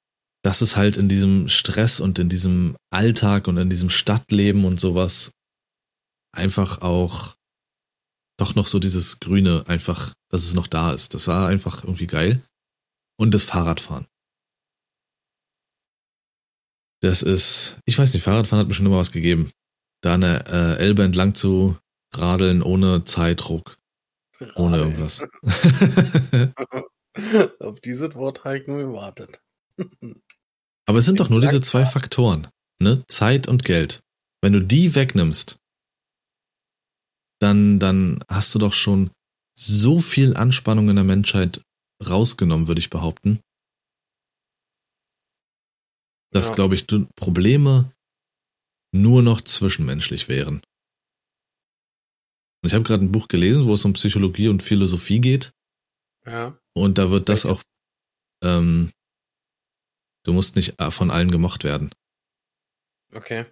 [0.44, 4.80] dass es halt in diesem Stress und in diesem Alltag und in diesem Stadtleben und
[4.80, 5.32] sowas
[6.34, 7.36] einfach auch
[8.40, 11.14] doch noch so dieses Grüne einfach, dass es noch da ist.
[11.14, 12.42] Das war einfach irgendwie geil.
[13.20, 14.08] Und das Fahrradfahren.
[17.02, 19.52] Das ist, ich weiß nicht, Fahrradfahren hat mir schon immer was gegeben.
[20.02, 21.78] Da eine äh, Elbe entlang zu
[22.16, 23.78] radeln ohne Zeitdruck.
[24.40, 24.56] Radeln.
[24.56, 25.24] Ohne irgendwas.
[27.60, 29.42] Auf dieses Wort habe ich nur gewartet.
[30.86, 32.48] Aber es sind doch nur diese zwei Faktoren,
[32.80, 33.06] ne?
[33.08, 34.02] Zeit und Geld.
[34.42, 35.60] Wenn du die wegnimmst,
[37.40, 39.12] dann, dann hast du doch schon
[39.58, 41.62] so viel Anspannung in der Menschheit
[42.08, 43.40] rausgenommen, würde ich behaupten.
[46.32, 46.56] Dass, ja.
[46.56, 47.92] glaube ich, Probleme
[48.94, 50.62] nur noch zwischenmenschlich wären.
[52.62, 55.52] Und ich habe gerade ein Buch gelesen, wo es um Psychologie und Philosophie geht.
[56.26, 56.58] Ja.
[56.74, 57.64] Und da wird das auch,
[58.44, 58.92] ähm,
[60.24, 61.92] du musst nicht äh, von allen gemocht werden.
[63.14, 63.46] Okay.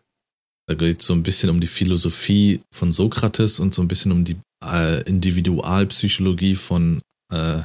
[0.68, 4.12] Da geht es so ein bisschen um die Philosophie von Sokrates und so ein bisschen
[4.12, 7.64] um die äh, Individualpsychologie von äh,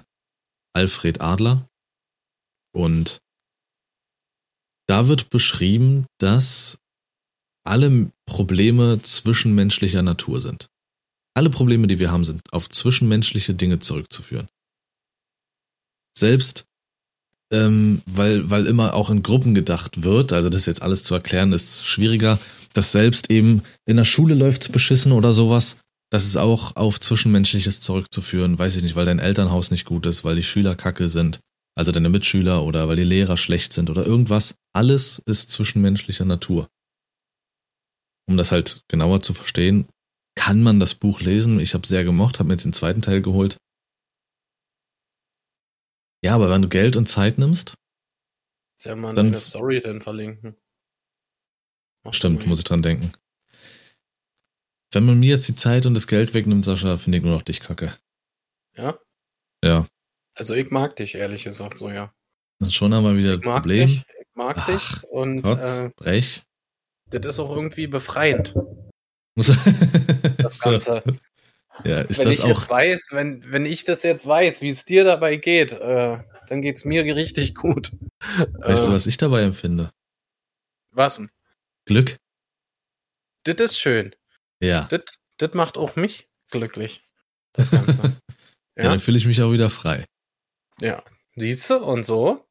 [0.75, 1.69] Alfred Adler.
[2.75, 3.21] Und
[4.89, 6.79] da wird beschrieben, dass
[7.65, 10.69] alle Probleme zwischenmenschlicher Natur sind.
[11.35, 14.49] Alle Probleme, die wir haben, sind auf zwischenmenschliche Dinge zurückzuführen.
[16.17, 16.67] Selbst
[17.55, 21.53] ähm, weil, weil immer auch in Gruppen gedacht wird, also das jetzt alles zu erklären,
[21.53, 22.39] ist schwieriger,
[22.73, 25.77] dass selbst eben in der Schule läuft's beschissen oder sowas,
[26.11, 30.25] das ist auch auf Zwischenmenschliches zurückzuführen, weiß ich nicht, weil dein Elternhaus nicht gut ist,
[30.25, 31.41] weil die Schüler kacke sind,
[31.77, 34.55] also deine Mitschüler oder weil die Lehrer schlecht sind oder irgendwas.
[34.73, 36.69] Alles ist zwischenmenschlicher Natur.
[38.27, 39.87] Um das halt genauer zu verstehen,
[40.37, 41.61] kann man das Buch lesen.
[41.61, 43.57] Ich habe sehr gemocht, habe mir jetzt den zweiten Teil geholt.
[46.25, 47.75] Ja, aber wenn du Geld und Zeit nimmst,
[48.81, 50.57] Soll man Dann- eine Story denn verlinken?
[52.05, 53.13] Mach stimmt, muss ich dran denken.
[54.93, 57.43] Wenn man mir jetzt die Zeit und das Geld wegnimmt, Sascha, finde ich nur noch
[57.43, 57.97] dich kacke.
[58.77, 58.99] Ja?
[59.65, 59.87] Ja,
[60.35, 62.13] Also ich mag dich, ehrlich gesagt, so, ja.
[62.59, 63.89] dann schon haben wir wieder ein Ich mag Problem.
[63.89, 66.43] dich, ich mag Ach, dich und Kotz, äh, Brech.
[67.07, 68.55] das ist auch irgendwie befreiend,
[69.37, 69.47] Muss-
[70.63, 71.03] das Ganze.
[71.85, 72.49] ja, ist wenn das ich auch.
[72.49, 76.63] jetzt weiß, wenn, wenn ich das jetzt weiß, wie es dir dabei geht, äh, dann
[76.63, 77.93] geht's mir richtig gut.
[78.21, 79.91] Weißt äh, du, was ich dabei empfinde?
[80.93, 81.31] was denn?
[81.87, 82.17] Glück?
[83.45, 84.15] Das ist schön.
[84.61, 84.85] Ja.
[84.85, 85.03] Das,
[85.39, 87.05] das macht auch mich glücklich.
[87.53, 88.03] Das Ganze.
[88.77, 88.85] ja.
[88.85, 90.05] ja, dann fühle ich mich auch wieder frei.
[90.81, 91.03] ja.
[91.37, 91.79] Siehst du?
[91.79, 92.47] Und so?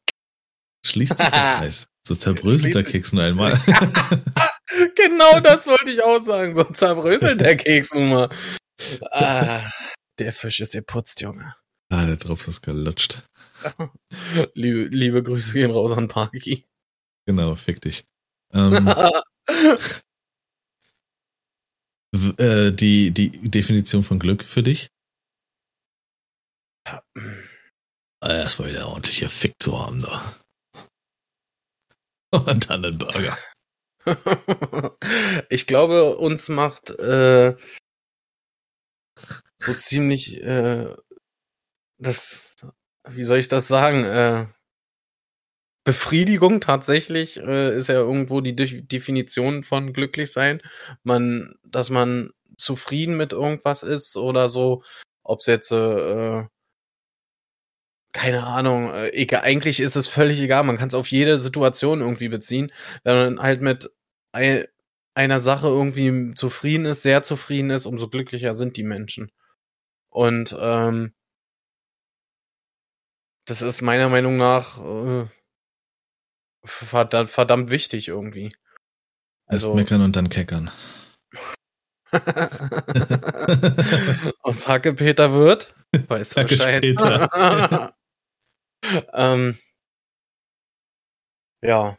[0.86, 1.88] Schließt sich der Kreis.
[2.06, 3.58] So zerbröselt der Keks nur einmal.
[4.96, 6.56] Genau das wollte ich auch sagen.
[6.56, 8.30] So zerbröselt der Keks nun mal.
[9.12, 9.62] Ah,
[10.20, 11.56] der Fisch ist geputzt, Junge.
[11.92, 13.24] ah, der Drops ist gelutscht.
[14.54, 16.66] Liebe, liebe Grüße gehen raus an Parky.
[17.28, 18.04] Genau, fick dich.
[18.54, 18.88] Ähm,
[22.38, 24.90] äh, die, die Definition von Glück für dich?
[26.86, 27.00] Äh,
[28.22, 30.40] Erstmal wieder ordentlich hier Fick zu haben da.
[32.32, 33.38] Und dann einen Burger.
[35.50, 37.56] ich glaube, uns macht äh,
[39.60, 40.94] so ziemlich äh,
[41.98, 42.56] das,
[43.08, 44.48] wie soll ich das sagen, äh,
[45.86, 50.62] Befriedigung tatsächlich äh, ist ja irgendwo die De Definition von glücklich sein.
[51.04, 54.84] Man, dass man zufrieden mit irgendwas ist oder so,
[55.24, 56.46] ob es jetzt äh,
[58.14, 62.02] keine Ahnung, äh, egal, eigentlich ist es völlig egal, man kann es auf jede Situation
[62.02, 62.72] irgendwie beziehen.
[63.04, 63.92] Wenn man halt mit
[64.32, 64.66] ein,
[65.16, 69.32] einer Sache irgendwie zufrieden ist, sehr zufrieden ist, umso glücklicher sind die Menschen.
[70.10, 71.14] Und ähm,
[73.46, 75.26] das ist meiner Meinung nach äh,
[76.64, 78.54] verdammt, verdammt wichtig irgendwie.
[79.50, 80.72] Erst Also meckern und dann keckern.
[84.42, 85.74] aus Hackepeter wird,
[86.08, 87.94] weißt du Hacke Bescheid.
[89.14, 89.58] Ähm,
[91.62, 91.98] ja.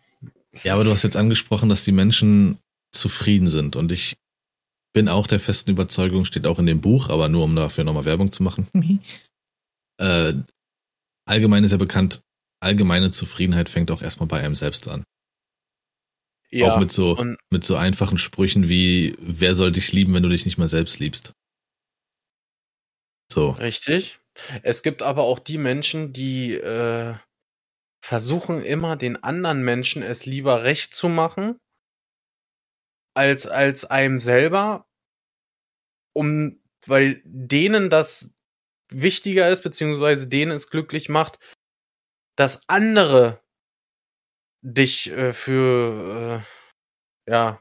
[0.62, 2.58] Ja, aber du hast jetzt angesprochen, dass die Menschen
[2.92, 3.76] zufrieden sind.
[3.76, 4.16] Und ich
[4.94, 8.04] bin auch der festen Überzeugung, steht auch in dem Buch, aber nur um dafür nochmal
[8.04, 8.68] Werbung zu machen.
[10.00, 10.34] äh,
[11.26, 12.22] allgemein ist ja bekannt,
[12.60, 15.04] allgemeine Zufriedenheit fängt auch erstmal bei einem selbst an.
[16.50, 20.22] ja, auch mit so, und mit so einfachen Sprüchen wie, wer soll dich lieben, wenn
[20.22, 21.32] du dich nicht mal selbst liebst?
[23.32, 23.50] So.
[23.50, 24.20] Richtig.
[24.62, 27.14] Es gibt aber auch die Menschen, die äh,
[28.04, 31.58] versuchen immer den anderen Menschen es lieber recht zu machen,
[33.14, 34.86] als, als einem selber,
[36.14, 38.34] um, weil denen das
[38.90, 41.38] wichtiger ist, beziehungsweise denen es glücklich macht,
[42.36, 43.40] dass andere
[44.62, 46.42] dich äh, für,
[47.26, 47.60] äh, ja,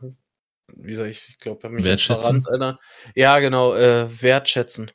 [0.75, 2.43] wie soll ich, ich glaube, ich mich Wertschätzen?
[2.43, 2.79] verrannt, Alter.
[3.15, 4.91] Ja, genau, äh, wertschätzen.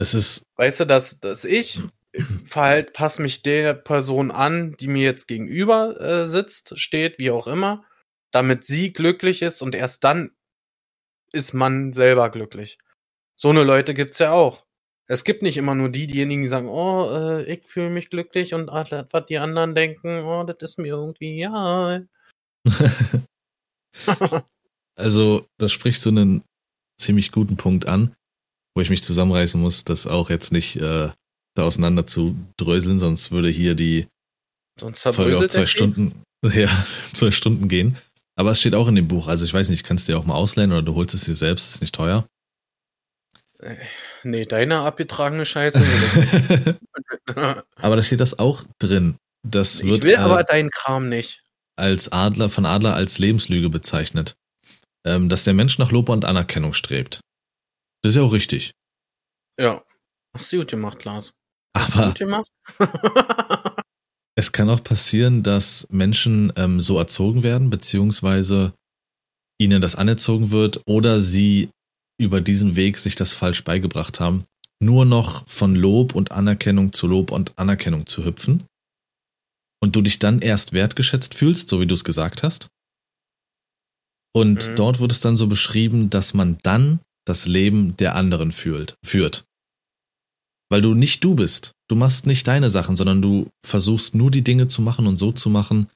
[0.00, 1.80] Es ist, Weißt du, dass, dass ich
[2.46, 7.46] verhalt, pass mich der Person an, die mir jetzt gegenüber äh, sitzt, steht, wie auch
[7.46, 7.84] immer,
[8.30, 10.30] damit sie glücklich ist und erst dann
[11.32, 12.78] ist man selber glücklich.
[13.36, 14.66] So eine Leute gibt's ja auch.
[15.10, 18.54] Es gibt nicht immer nur die, diejenigen, die sagen, oh, äh, ich fühle mich glücklich
[18.54, 22.02] und ah, das, was die anderen denken, oh, das ist mir irgendwie, ja.
[24.96, 26.44] also, das spricht so einen
[27.00, 28.14] ziemlich guten Punkt an,
[28.78, 31.08] wo ich mich zusammenreißen muss, das auch jetzt nicht äh,
[31.54, 34.06] da auseinander zu dröseln, sonst würde hier die
[34.78, 35.66] Sonst Folge auch zwei.
[35.66, 36.68] Stunden, ja,
[37.12, 37.98] zwei Stunden gehen.
[38.36, 39.26] Aber es steht auch in dem Buch.
[39.26, 41.34] Also ich weiß nicht, kannst du dir auch mal ausleihen oder du holst es dir
[41.34, 42.24] selbst, ist nicht teuer.
[43.58, 43.74] Äh,
[44.22, 45.82] nee, deine abgetragene Scheiße.
[47.74, 49.16] aber da steht das auch drin.
[49.42, 51.40] Das wird ich will äh, aber deinen Kram nicht.
[51.74, 54.36] als Adler von Adler als Lebenslüge bezeichnet.
[55.04, 57.22] Ähm, dass der Mensch nach Lob und Anerkennung strebt.
[58.02, 58.72] Das ist ja auch richtig.
[59.58, 59.82] Ja.
[60.34, 61.34] Hast du gut gemacht, Lars.
[61.76, 62.50] Hast Aber gut gemacht?
[64.36, 68.74] es kann auch passieren, dass Menschen ähm, so erzogen werden, beziehungsweise
[69.60, 71.70] ihnen das anerzogen wird oder sie
[72.20, 74.44] über diesen Weg sich das falsch beigebracht haben,
[74.80, 78.64] nur noch von Lob und Anerkennung zu Lob und Anerkennung zu hüpfen.
[79.80, 82.68] Und du dich dann erst wertgeschätzt fühlst, so wie du es gesagt hast.
[84.34, 84.76] Und Mhm.
[84.76, 89.44] dort wird es dann so beschrieben, dass man dann das Leben der anderen fühlt, führt.
[90.70, 91.72] Weil du nicht du bist.
[91.88, 95.32] Du machst nicht deine Sachen, sondern du versuchst nur die Dinge zu machen und so
[95.32, 95.88] zu machen,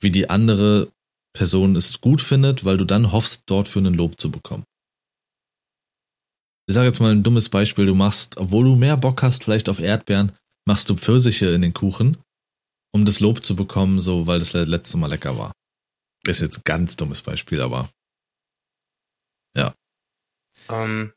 [0.00, 0.90] wie die andere
[1.34, 4.64] Person es gut findet, weil du dann hoffst, dort für einen Lob zu bekommen.
[6.66, 7.86] Ich sage jetzt mal ein dummes Beispiel.
[7.86, 10.32] Du machst, obwohl du mehr Bock hast, vielleicht auf Erdbeeren,
[10.66, 12.16] machst du Pfirsiche in den Kuchen,
[12.92, 15.52] um das Lob zu bekommen, so weil das letzte Mal lecker war.
[16.26, 17.88] Ist jetzt ganz dummes Beispiel, aber
[20.70, 21.12] Ähm,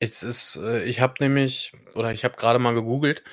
[0.00, 3.24] es ist, äh, ich habe nämlich, oder ich habe gerade mal gegoogelt,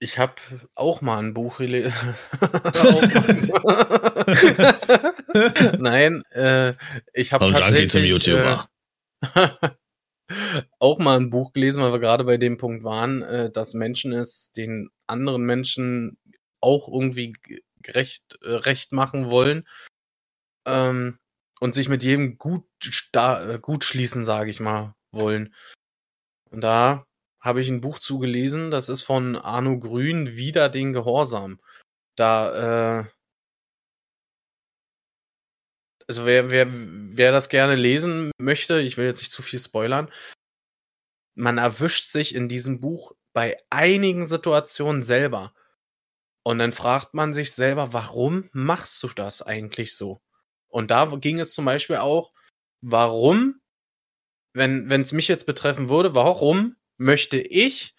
[0.00, 0.34] ich habe
[0.74, 1.92] auch mal ein Buch gelesen.
[5.78, 6.74] Nein, äh,
[7.12, 8.28] ich habe tatsächlich.
[8.28, 8.56] Äh,
[10.78, 14.12] auch mal ein Buch gelesen, weil wir gerade bei dem Punkt waren, äh, dass Menschen
[14.12, 16.18] es den anderen Menschen
[16.60, 17.34] auch irgendwie
[17.82, 19.66] gerecht äh, recht machen wollen
[20.66, 21.18] ähm,
[21.60, 25.54] und sich mit jedem gut sta- äh, gut schließen, sage ich mal, wollen.
[26.50, 27.06] Und da
[27.40, 31.60] habe ich ein Buch zugelesen, das ist von Arno Grün, Wieder den Gehorsam.
[32.16, 33.04] Da, äh,
[36.08, 40.10] also wer, wer, wer das gerne lesen möchte, ich will jetzt nicht zu viel spoilern,
[41.34, 45.54] man erwischt sich in diesem Buch bei einigen Situationen selber.
[46.42, 50.20] Und dann fragt man sich selber, warum machst du das eigentlich so?
[50.70, 52.32] Und da ging es zum Beispiel auch,
[52.80, 53.60] warum,
[54.54, 57.94] wenn wenn es mich jetzt betreffen würde, warum möchte ich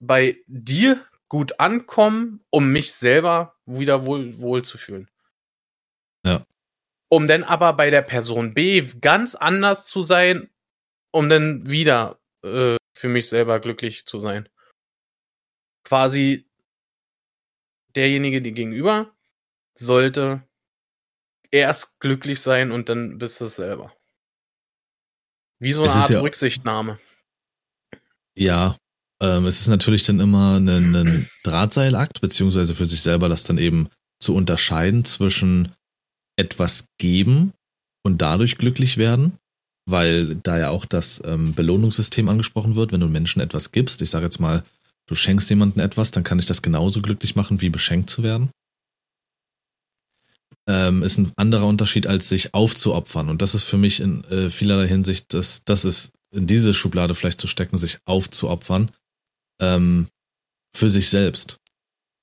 [0.00, 5.10] bei dir gut ankommen, um mich selber wieder wohl, wohl zu fühlen?
[6.24, 6.46] Ja.
[7.08, 10.50] Um dann aber bei der Person B ganz anders zu sein,
[11.10, 14.48] um dann wieder äh, für mich selber glücklich zu sein.
[15.84, 16.48] Quasi
[17.94, 19.14] derjenige, die gegenüber,
[19.74, 20.42] sollte
[21.60, 23.92] erst glücklich sein und dann bist du es selber.
[25.60, 26.98] Wie so eine Es Art ja- Rücksichtnahme.
[28.36, 28.76] Ja,
[29.22, 33.58] ähm, es ist natürlich dann immer ein, ein Drahtseilakt, beziehungsweise für sich selber das dann
[33.58, 33.88] eben
[34.20, 35.72] zu unterscheiden zwischen
[36.36, 37.52] etwas geben
[38.04, 39.38] und dadurch glücklich werden,
[39.88, 44.02] weil da ja auch das ähm, Belohnungssystem angesprochen wird, wenn du Menschen etwas gibst.
[44.02, 44.64] Ich sage jetzt mal,
[45.06, 48.50] du schenkst jemandem etwas, dann kann ich das genauso glücklich machen, wie beschenkt zu werden.
[50.66, 53.28] Ähm, ist ein anderer Unterschied, als sich aufzuopfern.
[53.28, 57.14] Und das ist für mich in äh, vielerlei Hinsicht, das, das ist in diese Schublade
[57.14, 58.90] vielleicht zu stecken, sich aufzuopfern,
[59.60, 60.08] ähm,
[60.74, 61.58] für sich selbst.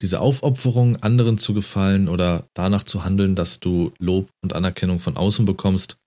[0.01, 5.15] Diese Aufopferung, anderen zu gefallen oder danach zu handeln, dass du Lob und Anerkennung von
[5.15, 5.97] außen bekommst,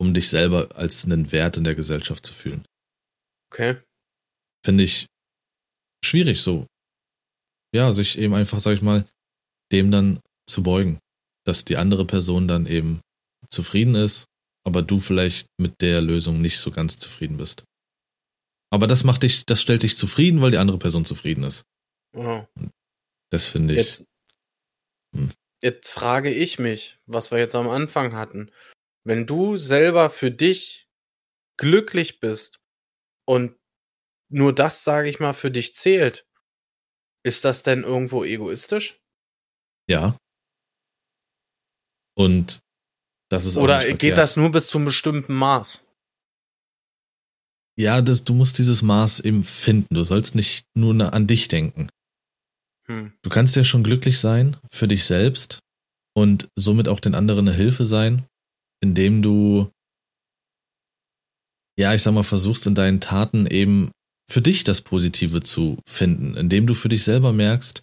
[0.00, 2.64] um dich selber als einen Wert in der Gesellschaft zu fühlen.
[3.52, 3.78] Okay.
[4.64, 5.06] Finde ich
[6.04, 6.66] schwierig so.
[7.74, 9.04] Ja, sich eben einfach, sag ich mal,
[9.72, 10.98] dem dann zu beugen.
[11.44, 13.00] Dass die andere Person dann eben
[13.50, 14.26] zufrieden ist,
[14.64, 17.64] aber du vielleicht mit der Lösung nicht so ganz zufrieden bist.
[18.70, 21.62] Aber das macht dich, das stellt dich zufrieden, weil die andere Person zufrieden ist.
[22.16, 22.48] Ja.
[23.30, 23.80] Das finde ich.
[23.80, 24.06] Jetzt,
[25.14, 25.30] Hm.
[25.62, 28.50] jetzt frage ich mich, was wir jetzt am Anfang hatten.
[29.04, 30.86] Wenn du selber für dich
[31.58, 32.60] glücklich bist
[33.26, 33.56] und
[34.30, 36.26] nur das, sage ich mal, für dich zählt,
[37.24, 39.00] ist das denn irgendwo egoistisch?
[39.88, 40.16] Ja.
[42.14, 42.60] Und
[43.30, 45.86] das ist Oder geht das nur bis zum bestimmten Maß?
[47.78, 49.94] Ja, das, du musst dieses Maß eben finden.
[49.94, 51.88] Du sollst nicht nur an dich denken.
[52.86, 53.12] Hm.
[53.22, 55.60] Du kannst ja schon glücklich sein für dich selbst
[56.14, 58.26] und somit auch den anderen eine Hilfe sein,
[58.82, 59.70] indem du,
[61.78, 63.90] ja, ich sag mal, versuchst in deinen Taten eben
[64.30, 67.82] für dich das Positive zu finden, indem du für dich selber merkst,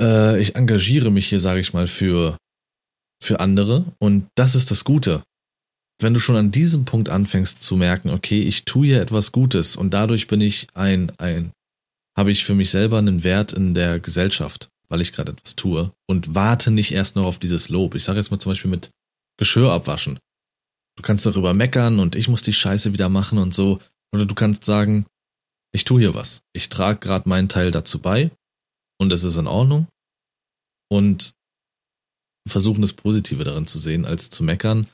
[0.00, 2.36] äh, ich engagiere mich hier, sage ich mal, für,
[3.22, 5.22] für andere und das ist das Gute.
[5.98, 9.76] Wenn du schon an diesem Punkt anfängst zu merken, okay, ich tue hier etwas Gutes
[9.76, 11.52] und dadurch bin ich ein, ein
[12.16, 15.92] habe ich für mich selber einen Wert in der Gesellschaft, weil ich gerade etwas tue
[16.06, 17.94] und warte nicht erst noch auf dieses Lob.
[17.94, 18.90] Ich sage jetzt mal zum Beispiel mit
[19.38, 20.18] Geschirr abwaschen.
[20.96, 23.80] Du kannst darüber meckern und ich muss die Scheiße wieder machen und so.
[24.14, 25.06] Oder du kannst sagen,
[25.72, 26.40] ich tue hier was.
[26.54, 28.30] Ich trage gerade meinen Teil dazu bei
[28.98, 29.86] und es ist in Ordnung.
[30.88, 31.32] Und
[32.46, 34.88] versuchen das Positive darin zu sehen, als zu meckern.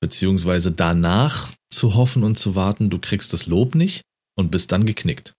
[0.00, 4.02] Beziehungsweise danach zu hoffen und zu warten, du kriegst das Lob nicht
[4.36, 5.34] und bist dann geknickt.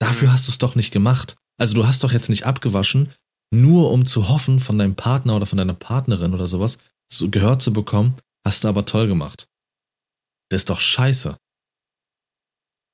[0.00, 0.32] Dafür mhm.
[0.32, 1.36] hast du es doch nicht gemacht.
[1.58, 3.12] Also du hast doch jetzt nicht abgewaschen,
[3.52, 6.78] nur um zu hoffen, von deinem Partner oder von deiner Partnerin oder sowas
[7.12, 9.46] so gehört zu bekommen, hast du aber toll gemacht.
[10.50, 11.36] Das ist doch scheiße.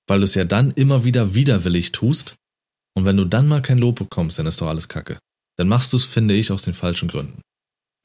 [0.08, 2.34] Weil du es ja dann immer wieder widerwillig tust.
[2.96, 5.18] Und wenn du dann mal kein Lob bekommst, dann ist doch alles Kacke.
[5.60, 7.42] Dann machst du es, finde ich, aus den falschen Gründen.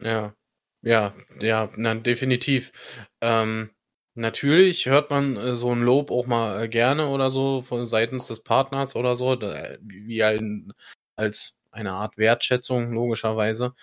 [0.02, 0.36] Ja,
[0.82, 2.74] ja, ja, na, definitiv.
[3.22, 3.72] Ähm,
[4.14, 8.28] natürlich hört man äh, so ein Lob auch mal äh, gerne oder so von seitens
[8.28, 10.74] des Partners oder so, da, wie ein,
[11.16, 13.74] als eine Art Wertschätzung, logischerweise.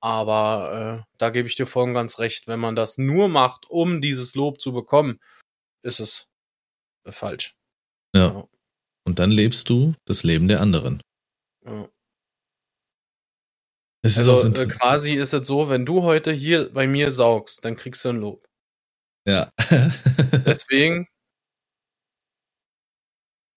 [0.00, 2.46] Aber äh, da gebe ich dir voll und ganz recht.
[2.46, 5.18] Wenn man das nur macht, um dieses Lob zu bekommen,
[5.82, 6.28] ist es
[7.02, 7.56] äh, falsch.
[8.14, 8.28] Ja.
[8.28, 8.48] ja.
[9.04, 11.02] Und dann lebst du das Leben der anderen.
[11.66, 11.88] Ja.
[14.04, 18.04] Also äh, quasi ist es so, wenn du heute hier bei mir saugst, dann kriegst
[18.04, 18.46] du ein Lob.
[19.26, 19.50] Ja.
[20.46, 21.08] Deswegen.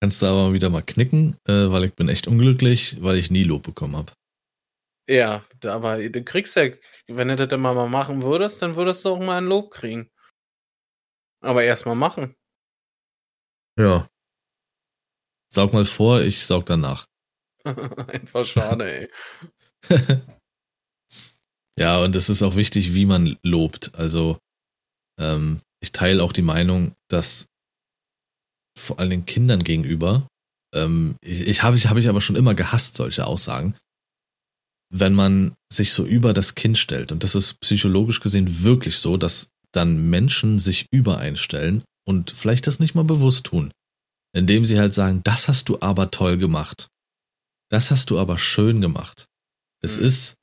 [0.01, 3.43] Kannst du aber wieder mal knicken, äh, weil ich bin echt unglücklich, weil ich nie
[3.43, 4.13] Lob bekommen habe.
[5.07, 6.69] Ja, aber du kriegst ja,
[7.07, 10.09] wenn du das immer mal machen würdest, dann würdest du auch mal ein Lob kriegen.
[11.41, 12.35] Aber erstmal machen.
[13.77, 14.07] Ja.
[15.49, 17.07] Saug mal vor, ich saug danach.
[17.65, 19.11] Einfach schade, ey.
[21.77, 23.93] ja, und es ist auch wichtig, wie man lobt.
[23.95, 24.37] Also,
[25.19, 27.47] ähm, ich teile auch die Meinung, dass
[28.77, 30.27] vor allen Dingen Kindern gegenüber,
[30.73, 33.75] ähm, ich, ich habe ich, hab ich aber schon immer gehasst, solche Aussagen,
[34.93, 37.11] wenn man sich so über das Kind stellt.
[37.11, 42.79] Und das ist psychologisch gesehen wirklich so, dass dann Menschen sich übereinstellen und vielleicht das
[42.79, 43.71] nicht mal bewusst tun.
[44.33, 46.87] Indem sie halt sagen, das hast du aber toll gemacht.
[47.69, 49.27] Das hast du aber schön gemacht.
[49.83, 50.05] Es mhm.
[50.05, 50.35] ist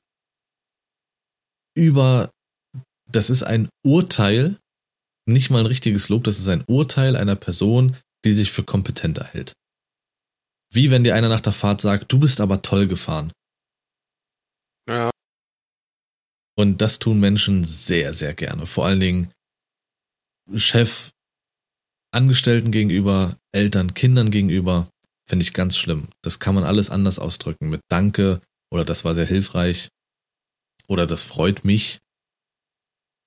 [1.75, 2.31] über,
[3.11, 4.57] das ist ein Urteil,
[5.27, 9.23] nicht mal ein richtiges Lob, das ist ein Urteil einer Person, die sich für kompetenter
[9.23, 9.53] hält.
[10.71, 13.31] Wie wenn dir einer nach der Fahrt sagt, du bist aber toll gefahren.
[14.87, 15.09] Ja.
[16.57, 18.65] Und das tun Menschen sehr, sehr gerne.
[18.65, 19.31] Vor allen Dingen
[20.55, 21.11] Chef,
[22.11, 24.89] Angestellten gegenüber, Eltern, Kindern gegenüber,
[25.27, 26.09] finde ich ganz schlimm.
[26.23, 27.69] Das kann man alles anders ausdrücken.
[27.69, 28.41] Mit Danke
[28.71, 29.89] oder das war sehr hilfreich
[30.87, 31.99] oder das freut mich.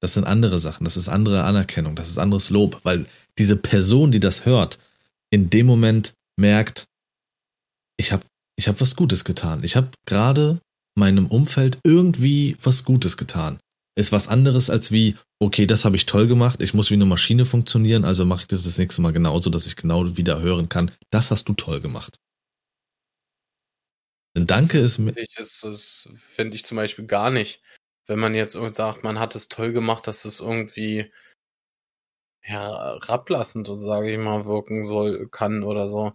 [0.00, 0.84] Das sind andere Sachen.
[0.84, 1.94] Das ist andere Anerkennung.
[1.94, 3.06] Das ist anderes Lob, weil
[3.38, 4.78] diese Person, die das hört,
[5.30, 6.86] in dem Moment merkt,
[7.96, 8.24] ich habe
[8.56, 9.62] ich hab was Gutes getan.
[9.62, 10.60] Ich habe gerade
[10.94, 13.58] meinem Umfeld irgendwie was Gutes getan.
[13.94, 17.04] Ist was anderes als wie, okay, das habe ich toll gemacht, ich muss wie eine
[17.04, 20.68] Maschine funktionieren, also mache ich das das nächste Mal genauso, dass ich genau wieder hören
[20.68, 22.16] kann, das hast du toll gemacht.
[24.36, 25.12] Denn Danke das ist mir.
[25.36, 27.62] Das, das finde ich zum Beispiel gar nicht.
[28.06, 31.12] Wenn man jetzt sagt, man hat es toll gemacht, dass es irgendwie
[32.40, 36.12] herablassend, sage ich mal, wirken soll, kann oder so.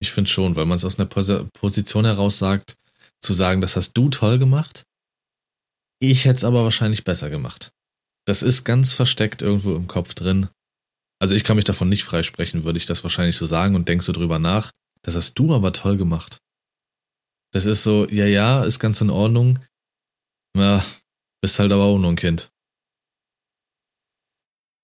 [0.00, 2.76] Ich finde schon, weil man es aus einer Position heraus sagt,
[3.20, 4.84] zu sagen, das hast du toll gemacht.
[6.00, 7.72] Ich hätte es aber wahrscheinlich besser gemacht.
[8.26, 10.48] Das ist ganz versteckt irgendwo im Kopf drin.
[11.20, 14.06] Also ich kann mich davon nicht freisprechen, würde ich das wahrscheinlich so sagen und denkst
[14.06, 14.72] du drüber nach.
[15.02, 16.38] Das hast du aber toll gemacht.
[17.52, 19.58] Das ist so, ja, ja, ist ganz in Ordnung.
[20.56, 20.84] Ja,
[21.42, 22.50] bist halt aber auch nur ein Kind.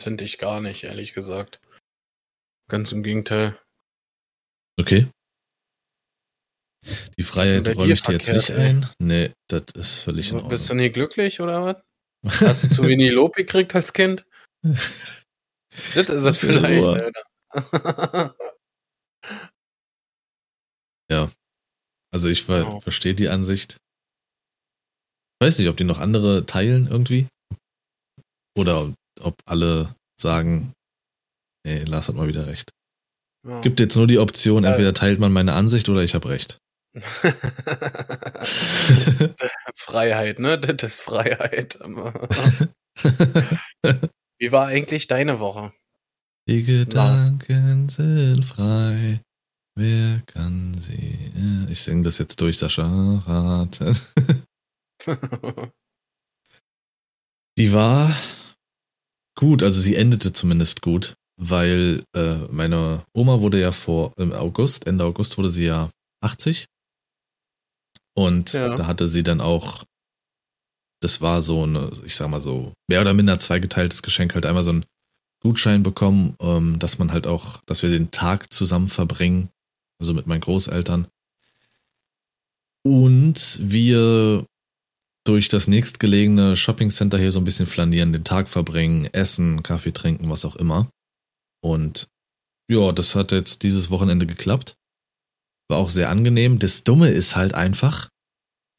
[0.01, 1.61] Finde ich gar nicht, ehrlich gesagt.
[2.71, 3.59] Ganz im Gegenteil.
[4.79, 5.09] Okay.
[7.19, 8.87] Die Freiheit räume ich dir jetzt nicht ein.
[8.99, 10.51] Nee, das ist völlig in Ordnung.
[10.51, 11.77] Bist du nie glücklich oder was?
[12.41, 14.27] Hast du zu wenig Lob gekriegt als Kind?
[14.63, 17.25] das ist es vielleicht, Alter.
[21.11, 21.31] ja.
[22.11, 22.81] Also ich ver oh.
[22.81, 23.77] verstehe die Ansicht.
[25.41, 27.29] Ich weiß nicht, ob die noch andere teilen irgendwie.
[28.57, 30.73] Oder ob alle sagen,
[31.65, 32.71] nee, Lars hat mal wieder recht.
[33.47, 33.61] Ja.
[33.61, 36.59] Gibt jetzt nur die Option, entweder teilt man meine Ansicht oder ich habe recht.
[39.77, 40.59] Freiheit, ne?
[40.59, 41.79] Das ist Freiheit.
[44.39, 45.73] Wie war eigentlich deine Woche?
[46.49, 47.95] Die Gedanken Lars.
[47.95, 49.23] sind frei.
[49.79, 51.31] Wer kann sie?
[51.71, 53.23] Ich singe das jetzt durch, Sascha.
[53.25, 53.97] Raten.
[57.57, 58.13] Die war
[59.37, 64.89] gut, also sie endete zumindest gut, weil äh, meine Oma wurde ja vor im August,
[64.89, 65.91] Ende August wurde sie ja
[66.23, 66.67] 80.
[68.17, 68.75] Und ja.
[68.75, 69.85] da hatte sie dann auch
[71.01, 74.65] das war so eine, ich sag mal so, mehr oder minder zweigeteiltes Geschenk, halt einmal
[74.65, 74.85] so ein
[75.41, 79.51] Gutschein bekommen, ähm, dass man halt auch, dass wir den Tag zusammen verbringen,
[80.01, 81.09] also mit meinen Großeltern.
[82.85, 84.47] Und wir
[85.27, 90.31] durch das nächstgelegene Shoppingcenter hier so ein bisschen flanieren, den Tag verbringen, essen, Kaffee trinken,
[90.31, 90.89] was auch immer.
[91.61, 92.09] Und
[92.71, 94.77] ja, das hat jetzt dieses Wochenende geklappt.
[95.71, 96.59] War auch sehr angenehm.
[96.59, 98.09] Das Dumme ist halt einfach.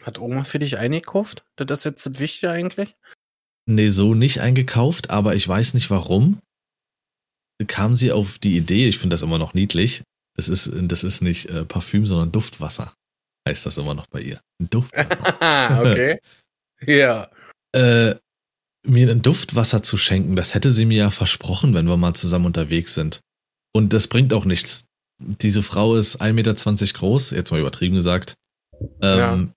[0.04, 1.46] Hat Oma für dich eingekauft?
[1.56, 2.96] Das ist jetzt das Wichtige eigentlich?
[3.68, 6.40] Nee, so nicht eingekauft, aber ich weiß nicht warum.
[7.68, 10.02] Kam sie auf die Idee, ich finde das immer noch niedlich.
[10.40, 12.94] Das ist, das ist nicht äh, Parfüm, sondern Duftwasser.
[13.46, 14.40] Heißt das immer noch bei ihr.
[14.62, 15.82] Ein Duftwasser.
[15.82, 16.20] okay.
[16.88, 17.30] ja.
[17.76, 18.16] Äh,
[18.88, 22.46] mir ein Duftwasser zu schenken, das hätte sie mir ja versprochen, wenn wir mal zusammen
[22.46, 23.20] unterwegs sind.
[23.76, 24.86] Und das bringt auch nichts.
[25.22, 26.54] Diese Frau ist 1,20 Meter
[26.94, 28.36] groß, jetzt mal übertrieben gesagt.
[29.02, 29.48] Ähm, ja.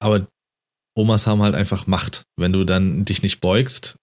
[0.00, 0.26] Aber
[0.96, 2.22] Omas haben halt einfach Macht.
[2.36, 3.96] Wenn du dann dich nicht beugst,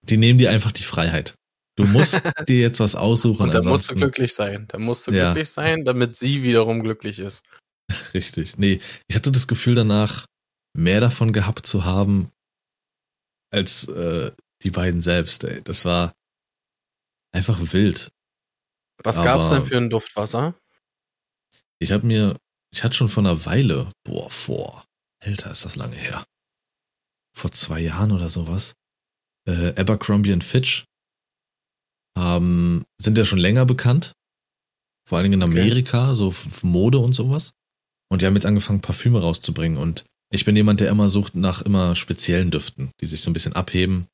[0.00, 1.34] die nehmen dir einfach die Freiheit.
[1.80, 3.44] Du musst dir jetzt was aussuchen.
[3.44, 4.66] Und da musst du glücklich sein.
[4.68, 5.26] Da musst du ja.
[5.26, 7.42] glücklich sein, damit sie wiederum glücklich ist.
[8.14, 8.58] Richtig.
[8.58, 10.26] Nee, ich hatte das Gefühl danach,
[10.76, 12.30] mehr davon gehabt zu haben,
[13.52, 14.30] als äh,
[14.62, 15.62] die beiden selbst, ey.
[15.62, 16.12] Das war
[17.32, 18.10] einfach wild.
[19.02, 20.54] Was Aber gab's denn für ein Duftwasser?
[21.78, 22.36] Ich habe mir,
[22.72, 24.84] ich hatte schon vor einer Weile, boah, vor,
[25.20, 26.24] älter ist das lange her.
[27.34, 28.74] Vor zwei Jahren oder sowas.
[29.48, 30.84] Äh, Abercrombie und Fitch
[32.16, 34.12] haben, sind ja schon länger bekannt.
[35.06, 36.14] Vor allen Dingen in Amerika, okay.
[36.14, 37.52] so Mode und sowas.
[38.10, 39.78] Und die haben jetzt angefangen, Parfüme rauszubringen.
[39.78, 43.32] Und ich bin jemand, der immer sucht nach immer speziellen Düften, die sich so ein
[43.32, 44.06] bisschen abheben,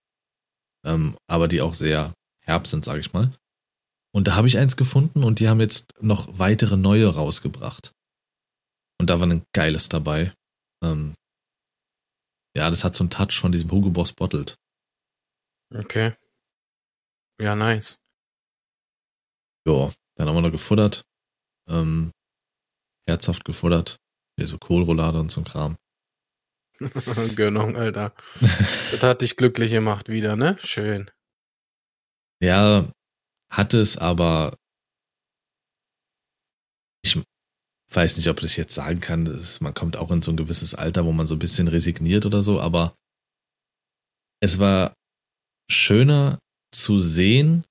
[0.85, 3.33] ähm, aber die auch sehr herb sind, sage ich mal.
[4.13, 7.93] Und da habe ich eins gefunden und die haben jetzt noch weitere neue rausgebracht.
[8.99, 10.33] Und da war ein geiles dabei.
[10.83, 11.15] Ähm,
[12.57, 14.57] ja, das hat so einen Touch von diesem Hugo Boss Bottled.
[15.75, 16.15] Okay.
[17.41, 17.99] Ja, nice.
[19.67, 21.03] Ja, dann haben wir noch gefuttert.
[21.69, 22.13] Ähm,
[23.07, 23.97] herzhaft gefuttert.
[24.39, 25.77] Hier so Kohlroulade und so ein Kram.
[27.37, 28.15] Gönnung, Alter.
[28.41, 30.57] das hat dich glücklich gemacht wieder, ne?
[30.61, 31.11] Schön.
[32.43, 32.91] Ja,
[33.51, 34.57] hat es, aber
[37.03, 37.23] ich
[37.93, 40.75] weiß nicht, ob ich jetzt sagen kann, dass man kommt auch in so ein gewisses
[40.75, 42.95] Alter, wo man so ein bisschen resigniert oder so, aber
[44.43, 44.93] es war
[45.71, 46.39] schöner
[46.73, 47.65] zu sehen,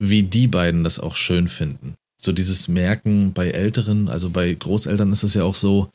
[0.00, 1.96] wie die beiden das auch schön finden.
[2.20, 5.90] So dieses Merken bei Älteren, also bei Großeltern ist es ja auch so,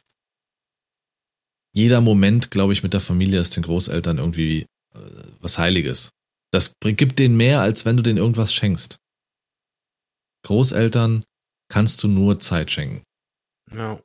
[1.76, 5.00] jeder Moment, glaube ich, mit der Familie ist den Großeltern irgendwie äh,
[5.40, 6.12] was Heiliges.
[6.52, 8.98] Das gibt denen mehr, als wenn du denen irgendwas schenkst.
[10.46, 11.24] Großeltern
[11.70, 13.04] kannst du nur Zeit schenken.
[13.72, 14.00] Ja.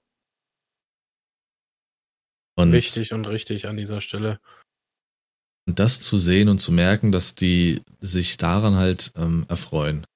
[2.57, 4.41] Und Wichtig und richtig an dieser Stelle.
[5.69, 10.07] Und das zu sehen und zu merken, dass die sich daran halt ähm, erfreuen,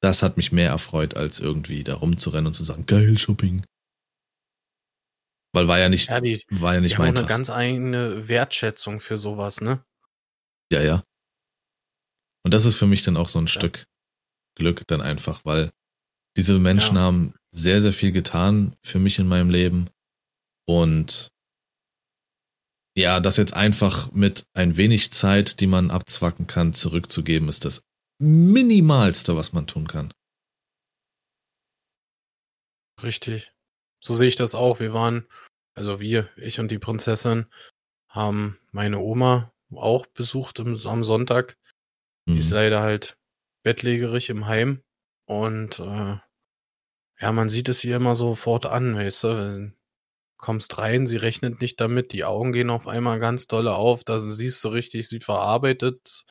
[0.00, 3.66] das hat mich mehr erfreut, als irgendwie da rumzurennen und zu sagen, geil, Shopping.
[5.54, 8.28] Weil war ja nicht, ja, die, war ja nicht die mein haben eine ganz eigene
[8.28, 9.84] Wertschätzung für sowas, ne?
[10.72, 11.04] Ja, ja.
[12.42, 13.52] Und das ist für mich dann auch so ein ja.
[13.52, 13.84] Stück
[14.56, 15.70] Glück dann einfach, weil
[16.38, 17.02] diese Menschen ja.
[17.02, 19.90] haben sehr, sehr viel getan für mich in meinem Leben.
[20.66, 21.31] Und
[22.94, 27.82] ja, das jetzt einfach mit ein wenig Zeit, die man abzwacken kann, zurückzugeben, ist das
[28.18, 30.12] Minimalste, was man tun kann.
[33.02, 33.52] Richtig.
[34.00, 34.80] So sehe ich das auch.
[34.80, 35.26] Wir waren,
[35.74, 37.46] also wir, ich und die Prinzessin,
[38.08, 41.56] haben meine Oma auch besucht im, am Sonntag.
[42.28, 42.56] Die ist mhm.
[42.56, 43.16] leider halt
[43.64, 44.82] bettlägerig im Heim.
[45.26, 46.18] Und äh,
[47.20, 49.72] ja, man sieht es ihr immer sofort an, weißt du,
[50.42, 54.18] kommst rein, sie rechnet nicht damit, die Augen gehen auf einmal ganz dolle auf, da
[54.18, 56.24] siehst du richtig, sie verarbeitet.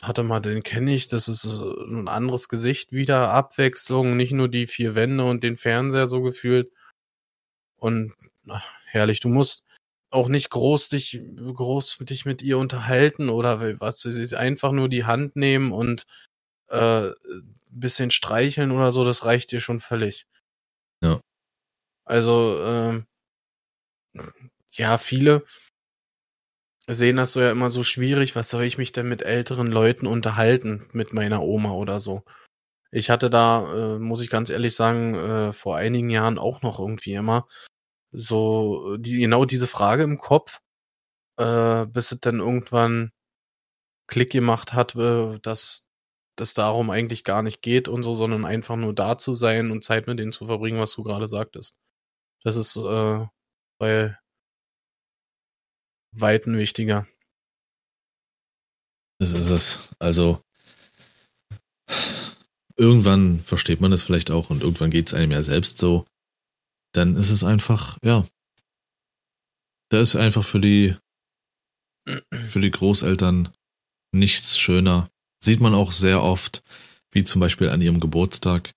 [0.00, 4.66] Warte mal, den kenne ich, das ist ein anderes Gesicht wieder, Abwechslung, nicht nur die
[4.66, 6.72] vier Wände und den Fernseher so gefühlt.
[7.76, 8.14] Und
[8.48, 9.64] ach, herrlich, du musst
[10.08, 14.88] auch nicht groß dich, groß dich mit ihr unterhalten oder was, sie ist einfach nur
[14.88, 16.06] die Hand nehmen und
[16.68, 17.10] äh,
[17.70, 20.26] bisschen streicheln oder so, das reicht dir schon völlig.
[22.10, 23.06] Also, ähm,
[24.72, 25.44] ja, viele
[26.88, 30.06] sehen das so ja immer so schwierig, was soll ich mich denn mit älteren Leuten
[30.06, 32.24] unterhalten, mit meiner Oma oder so.
[32.92, 36.80] Ich hatte da, äh, muss ich ganz ehrlich sagen, äh, vor einigen Jahren auch noch
[36.80, 37.46] irgendwie immer
[38.12, 40.60] so die, genau diese Frage im Kopf,
[41.38, 43.12] äh, bis es dann irgendwann
[44.08, 45.88] Klick gemacht hat, äh, dass
[46.36, 49.84] das darum eigentlich gar nicht geht und so, sondern einfach nur da zu sein und
[49.84, 51.78] Zeit mit denen zu verbringen, was du gerade sagtest.
[52.44, 53.26] Das ist, äh,
[53.78, 54.18] weil
[56.12, 57.06] Weiten wichtiger.
[59.20, 59.88] Das ist es.
[59.98, 60.42] Also
[62.76, 66.04] irgendwann versteht man es vielleicht auch und irgendwann geht es einem ja selbst so.
[66.92, 68.26] Dann ist es einfach, ja.
[69.90, 70.96] Da ist einfach für die
[72.32, 73.50] für die Großeltern
[74.12, 75.10] nichts schöner.
[75.42, 76.62] Sieht man auch sehr oft,
[77.12, 78.72] wie zum Beispiel an ihrem Geburtstag,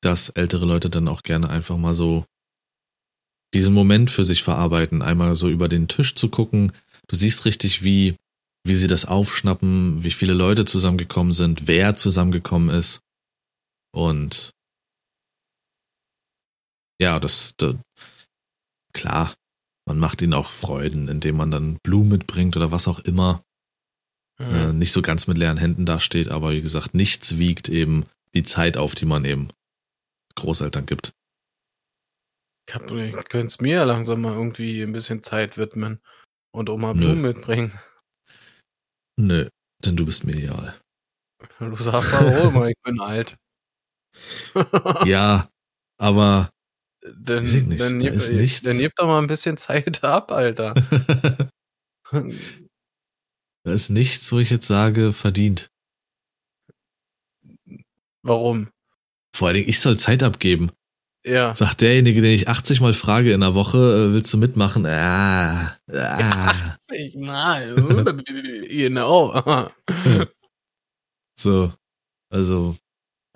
[0.00, 2.24] dass ältere Leute dann auch gerne einfach mal so
[3.54, 6.72] diesen Moment für sich verarbeiten, einmal so über den Tisch zu gucken.
[7.08, 8.16] Du siehst richtig, wie,
[8.64, 13.02] wie sie das aufschnappen, wie viele Leute zusammengekommen sind, wer zusammengekommen ist.
[13.94, 14.52] Und
[17.00, 17.76] ja, das, das
[18.94, 19.34] klar,
[19.86, 23.42] man macht ihnen auch Freuden, indem man dann Blumen mitbringt oder was auch immer.
[24.38, 24.54] Mhm.
[24.54, 28.44] Äh, nicht so ganz mit leeren Händen dasteht, aber wie gesagt, nichts wiegt eben die
[28.44, 29.48] Zeit auf, die man eben
[30.36, 31.12] Großeltern gibt.
[32.68, 36.00] Ich, ich könnte es mir langsam mal irgendwie ein bisschen Zeit widmen
[36.54, 37.32] und Oma Blumen Nö.
[37.32, 37.72] mitbringen.
[39.16, 39.48] Nö,
[39.84, 40.74] denn du bist mir egal.
[41.58, 43.36] Du sagst aber immer, ich bin alt.
[45.06, 45.48] ja,
[45.98, 46.50] aber
[47.02, 48.62] dann, nicht, dann, da ist nichts.
[48.62, 50.74] dann doch mal ein bisschen Zeit ab, Alter.
[53.64, 55.68] da ist nichts, wo ich jetzt sage, verdient.
[58.22, 58.70] Warum?
[59.34, 60.70] Vor allen Dingen, ich soll Zeit abgeben.
[61.24, 61.54] Ja.
[61.54, 64.86] Sagt derjenige, den ich 80 Mal frage in der Woche, äh, willst du mitmachen?
[64.86, 66.76] Ah, ah.
[66.88, 67.74] 80 Mal,
[68.68, 69.70] genau.
[71.38, 71.72] so,
[72.28, 72.76] also,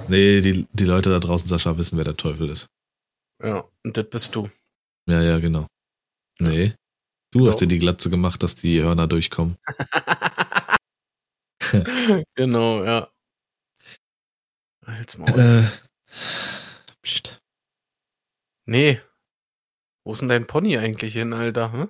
[0.09, 2.69] nee, die, die Leute da draußen, Sascha, wissen, wer der Teufel ist.
[3.43, 4.51] Ja, und das bist du.
[5.09, 5.69] Ja, ja, genau.
[6.41, 6.75] Nee,
[7.31, 7.51] du genau.
[7.51, 9.57] hast dir die Glatze gemacht, dass die Hörner durchkommen.
[12.35, 13.09] genau, ja.
[14.85, 15.39] Halt's mal.
[15.39, 15.65] Äh,
[17.03, 17.36] pst.
[18.67, 19.01] Nee.
[20.05, 21.73] Wo ist denn dein Pony eigentlich hin, Alter?
[21.73, 21.89] Hm?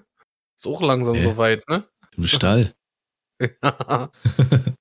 [0.57, 1.89] Ist auch langsam äh, so weit, ne?
[2.17, 2.75] Im Stall.
[3.41, 4.11] ja.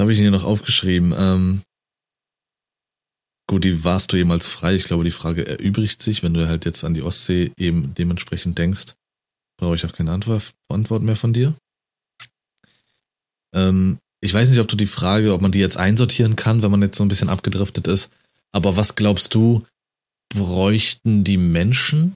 [0.00, 1.14] Habe ich ihn hier noch aufgeschrieben.
[1.16, 1.62] Ähm,
[3.48, 4.74] gut, die warst du jemals frei.
[4.74, 8.58] Ich glaube, die Frage erübrigt sich, wenn du halt jetzt an die Ostsee eben dementsprechend
[8.58, 8.94] denkst.
[9.58, 11.54] Brauche ich auch keine Antwort, Antwort mehr von dir.
[13.54, 16.70] Ähm, ich weiß nicht, ob du die Frage, ob man die jetzt einsortieren kann, wenn
[16.70, 18.12] man jetzt so ein bisschen abgedriftet ist.
[18.52, 19.66] Aber was glaubst du,
[20.28, 22.14] bräuchten die Menschen?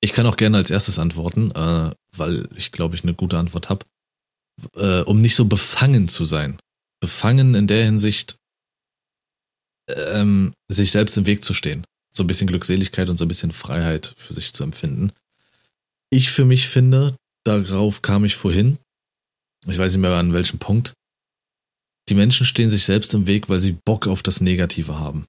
[0.00, 3.70] Ich kann auch gerne als erstes antworten, äh, weil ich glaube, ich eine gute Antwort
[3.70, 3.86] habe.
[4.76, 6.58] Äh, um nicht so befangen zu sein.
[7.00, 8.36] Befangen in der Hinsicht,
[9.88, 11.84] ähm, sich selbst im Weg zu stehen.
[12.14, 15.12] So ein bisschen Glückseligkeit und so ein bisschen Freiheit für sich zu empfinden.
[16.10, 18.78] Ich für mich finde, darauf kam ich vorhin,
[19.66, 20.94] ich weiß nicht mehr an welchem Punkt,
[22.08, 25.24] die Menschen stehen sich selbst im Weg, weil sie Bock auf das Negative haben.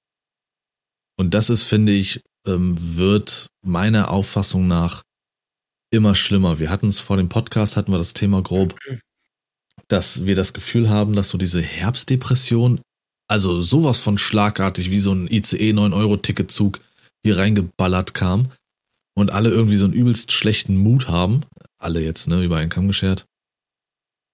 [1.18, 5.04] Und das ist, finde ich, ähm, wird meiner Auffassung nach
[5.92, 6.60] immer schlimmer.
[6.60, 8.78] Wir hatten es vor dem Podcast, hatten wir das Thema grob,
[9.88, 12.82] dass wir das Gefühl haben, dass so diese Herbstdepression,
[13.28, 16.80] also sowas von schlagartig wie so ein ICE 9-Euro-Ticketzug
[17.24, 18.52] hier reingeballert kam
[19.16, 21.44] und alle irgendwie so einen übelst schlechten Mut haben.
[21.80, 23.26] Alle jetzt, ne, über einen Kamm geschert.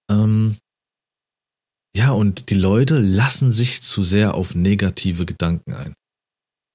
[0.10, 0.58] Ähm,
[1.96, 5.94] ja, und die Leute lassen sich zu sehr auf negative Gedanken ein.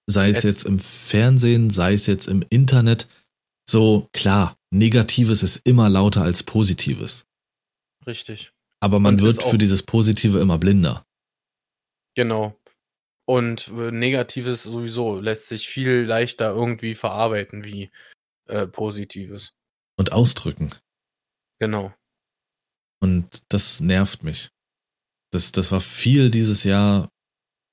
[0.06, 3.08] Sei es jetzt im Fernsehen, sei es jetzt im Internet.
[3.68, 7.26] So, klar, Negatives ist immer lauter als Positives.
[8.06, 8.52] Richtig.
[8.80, 11.04] Aber man und wird für dieses Positive immer blinder.
[12.14, 12.56] Genau.
[13.26, 17.90] Und äh, Negatives sowieso lässt sich viel leichter irgendwie verarbeiten wie
[18.46, 19.52] äh, Positives.
[19.98, 20.70] Und ausdrücken.
[21.58, 21.92] Genau.
[23.00, 24.50] Und das nervt mich.
[25.32, 27.08] Das, das war viel dieses Jahr,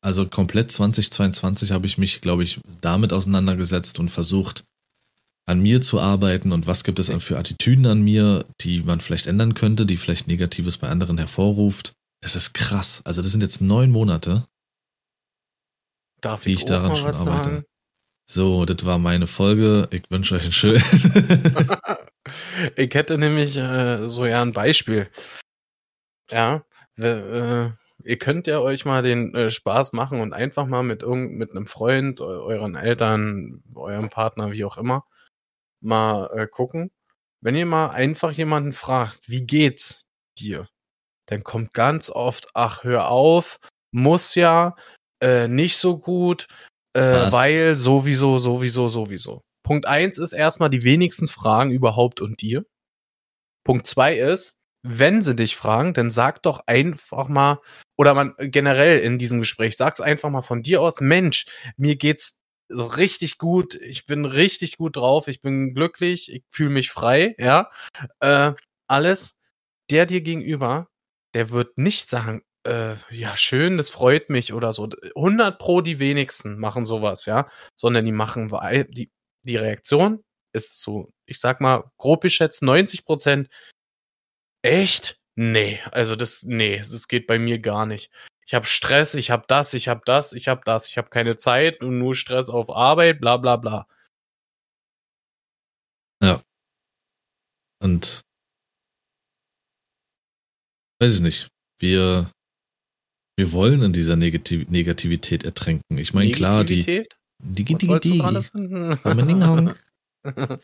[0.03, 4.65] also komplett 2022 habe ich mich, glaube ich, damit auseinandergesetzt und versucht,
[5.45, 9.27] an mir zu arbeiten und was gibt es für Attitüden an mir, die man vielleicht
[9.27, 11.93] ändern könnte, die vielleicht Negatives bei anderen hervorruft.
[12.21, 13.01] Das ist krass.
[13.03, 14.45] Also das sind jetzt neun Monate,
[16.21, 17.49] Darf wie ich, ich daran schon arbeite.
[17.49, 17.63] Sagen?
[18.29, 19.89] So, das war meine Folge.
[19.91, 20.83] Ich wünsche euch einen schönen.
[22.77, 25.09] ich hätte nämlich äh, so ja ein Beispiel.
[26.31, 26.63] Ja,
[26.95, 27.71] äh,
[28.03, 31.51] ihr könnt ja euch mal den äh, Spaß machen und einfach mal mit irgend mit
[31.51, 35.05] einem Freund, euren Eltern, eurem Partner, wie auch immer,
[35.81, 36.91] mal äh, gucken.
[37.41, 40.05] Wenn ihr mal einfach jemanden fragt, wie geht's
[40.37, 40.67] dir?
[41.27, 43.59] Dann kommt ganz oft, ach, hör auf,
[43.91, 44.75] muss ja,
[45.21, 46.47] äh, nicht so gut,
[46.93, 49.43] äh, weil sowieso, sowieso, sowieso.
[49.63, 52.65] Punkt eins ist erstmal die wenigsten Fragen überhaupt und dir.
[53.63, 57.59] Punkt zwei ist, wenn sie dich fragen, dann sag doch einfach mal,
[57.97, 61.45] oder man generell in diesem Gespräch, sag's einfach mal von dir aus, Mensch,
[61.77, 62.37] mir geht's
[62.69, 67.35] so richtig gut, ich bin richtig gut drauf, ich bin glücklich, ich fühle mich frei,
[67.37, 67.69] ja,
[68.19, 68.53] äh,
[68.87, 69.35] alles.
[69.89, 70.87] Der dir gegenüber,
[71.33, 74.89] der wird nicht sagen, äh, ja, schön, das freut mich oder so.
[75.15, 78.49] 100 pro die wenigsten machen sowas, ja, sondern die machen,
[78.89, 79.11] die,
[79.43, 80.23] die Reaktion
[80.53, 83.49] ist so, ich sag mal, grob geschätzt 90 Prozent.
[84.63, 85.19] Echt?
[85.35, 88.11] Nee, also das, nee, das geht bei mir gar nicht.
[88.45, 91.35] Ich habe Stress, ich habe das, ich habe das, ich habe das, ich habe keine
[91.35, 93.87] Zeit und nur Stress auf Arbeit, bla bla bla.
[96.21, 96.41] Ja.
[97.81, 98.21] Und
[100.99, 101.47] weiß ich nicht.
[101.79, 102.31] Wir
[103.35, 105.97] wir wollen in dieser Negativ Negativität ertränken.
[105.97, 107.03] Ich meine, klar, die.
[107.45, 108.21] Die, die, die,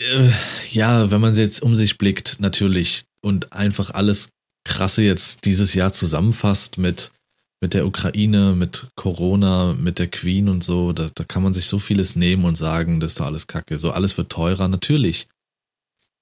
[0.00, 0.32] die.
[0.70, 4.30] Ja, wenn man jetzt um sich blickt, natürlich, und einfach alles
[4.64, 7.12] krasse jetzt dieses Jahr zusammenfasst mit,
[7.60, 11.66] mit der Ukraine, mit Corona, mit der Queen und so, da, da kann man sich
[11.66, 13.78] so vieles nehmen und sagen, das ist doch alles Kacke.
[13.78, 15.28] So, alles wird teurer, natürlich.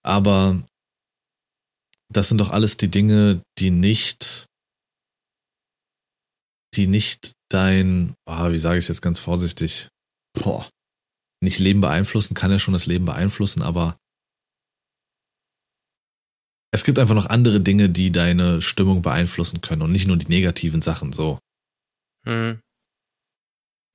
[0.02, 0.62] Aber
[2.10, 4.48] das sind doch alles die Dinge, die nicht
[6.74, 9.88] die nicht dein, oh, wie sage ich es jetzt ganz vorsichtig,
[10.34, 10.68] boah,
[11.40, 13.98] nicht Leben beeinflussen, kann ja schon das Leben beeinflussen, aber
[16.70, 20.28] es gibt einfach noch andere Dinge, die deine Stimmung beeinflussen können und nicht nur die
[20.28, 21.38] negativen Sachen so.
[22.26, 22.60] Hm.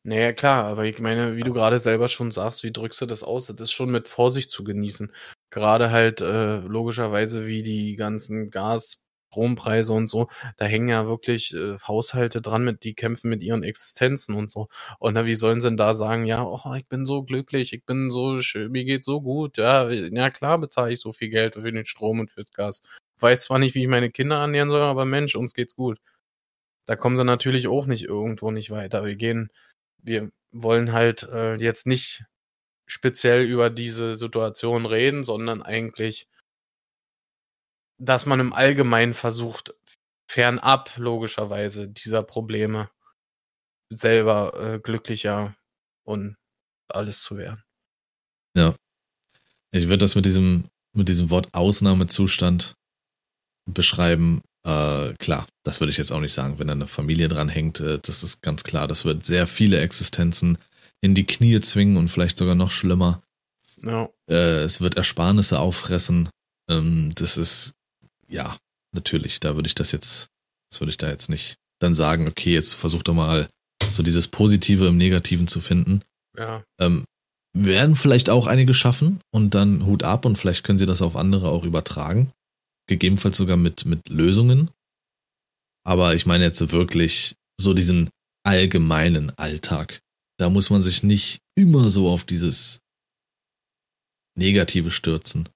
[0.06, 3.24] Naja, klar, aber ich meine, wie du gerade selber schon sagst, wie drückst du das
[3.24, 3.48] aus?
[3.48, 5.14] Das ist schon mit Vorsicht zu genießen.
[5.50, 9.03] Gerade halt äh, logischerweise wie die ganzen Gas,
[9.34, 10.28] Strompreise und so,
[10.58, 14.68] da hängen ja wirklich äh, Haushalte dran, mit die kämpfen mit ihren Existenzen und so.
[15.00, 17.84] Und na, wie sollen sie denn da sagen, ja, oh, ich bin so glücklich, ich
[17.86, 21.56] bin so schön, mir geht's so gut, ja, ja klar bezahle ich so viel Geld
[21.56, 22.82] für den Strom und für das Gas.
[23.20, 26.00] weiß zwar nicht, wie ich meine Kinder ernähren soll, aber Mensch, uns geht's gut.
[26.86, 29.06] Da kommen sie natürlich auch nicht irgendwo nicht weiter.
[29.06, 29.50] Wir gehen,
[30.00, 32.26] wir wollen halt äh, jetzt nicht
[32.86, 36.28] speziell über diese Situation reden, sondern eigentlich
[37.98, 39.74] dass man im Allgemeinen versucht,
[40.28, 42.90] fernab logischerweise dieser Probleme
[43.90, 45.56] selber äh, glücklicher
[46.04, 46.38] und
[46.88, 47.64] alles zu werden.
[48.56, 48.76] Ja.
[49.72, 52.76] Ich würde das mit diesem, mit diesem Wort Ausnahmezustand
[53.66, 54.42] beschreiben.
[54.66, 57.80] Äh, klar, das würde ich jetzt auch nicht sagen, wenn da eine Familie dran hängt.
[57.80, 58.88] Äh, das ist ganz klar.
[58.88, 60.58] Das wird sehr viele Existenzen
[61.02, 63.22] in die Knie zwingen und vielleicht sogar noch schlimmer.
[63.82, 64.10] Ja.
[64.30, 66.30] Äh, es wird Ersparnisse auffressen.
[66.70, 67.74] Ähm, das ist
[68.34, 68.58] ja,
[68.94, 70.28] natürlich, da würde ich das jetzt,
[70.72, 73.50] das würde ich da jetzt nicht dann sagen, okay, jetzt versuch doch mal
[73.92, 76.02] so dieses Positive im Negativen zu finden.
[76.38, 76.64] Ja.
[76.80, 77.06] Ähm,
[77.56, 81.16] werden vielleicht auch einige schaffen und dann Hut ab und vielleicht können sie das auf
[81.16, 82.32] andere auch übertragen.
[82.88, 84.72] Gegebenenfalls sogar mit, mit Lösungen.
[85.86, 88.10] Aber ich meine jetzt wirklich so diesen
[88.44, 90.00] allgemeinen Alltag.
[90.40, 92.80] Da muss man sich nicht immer so auf dieses
[94.36, 95.48] Negative stürzen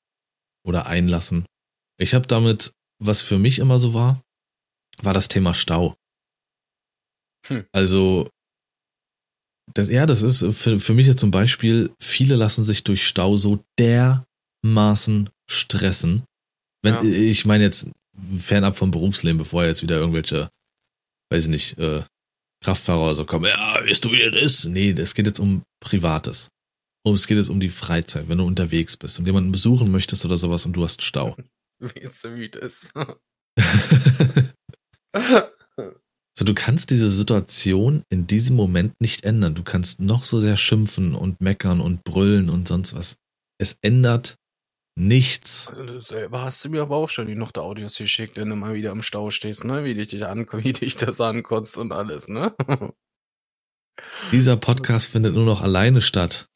[0.64, 1.46] oder einlassen.
[1.98, 4.22] Ich habe damit, was für mich immer so war,
[5.02, 5.96] war das Thema Stau.
[7.48, 7.66] Hm.
[7.72, 8.30] Also,
[9.74, 13.38] das, ja, das ist für, für mich jetzt zum Beispiel, viele lassen sich durch Stau
[13.38, 16.24] so dermaßen stressen.
[16.84, 17.04] Wenn, ja.
[17.04, 17.90] ich meine jetzt
[18.40, 20.50] fernab vom Berufsleben, bevor jetzt wieder irgendwelche,
[21.32, 22.04] weiß ich nicht, äh,
[22.64, 24.66] Kraftfahrer oder so kommen, ja, weißt du, wie das ist?
[24.66, 26.50] Nee, es geht jetzt um Privates.
[27.06, 30.26] Und es geht jetzt um die Freizeit, wenn du unterwegs bist und jemanden besuchen möchtest
[30.26, 31.36] oder sowas und du hast Stau.
[31.96, 32.92] wie es so wie ist.
[36.38, 39.56] so, du kannst diese Situation in diesem Moment nicht ändern.
[39.56, 43.18] Du kannst noch so sehr schimpfen und meckern und brüllen und sonst was.
[43.60, 44.38] Es ändert
[44.98, 45.74] nichts.
[46.00, 48.74] Selber hast du mir aber auch schon die noch der Audios geschickt, wenn du mal
[48.74, 49.84] wieder im Stau stehst, ne?
[49.84, 52.56] Wie dich, dich an, wie dich das ankotzt und alles, ne?
[54.32, 56.50] Dieser Podcast findet nur noch alleine statt.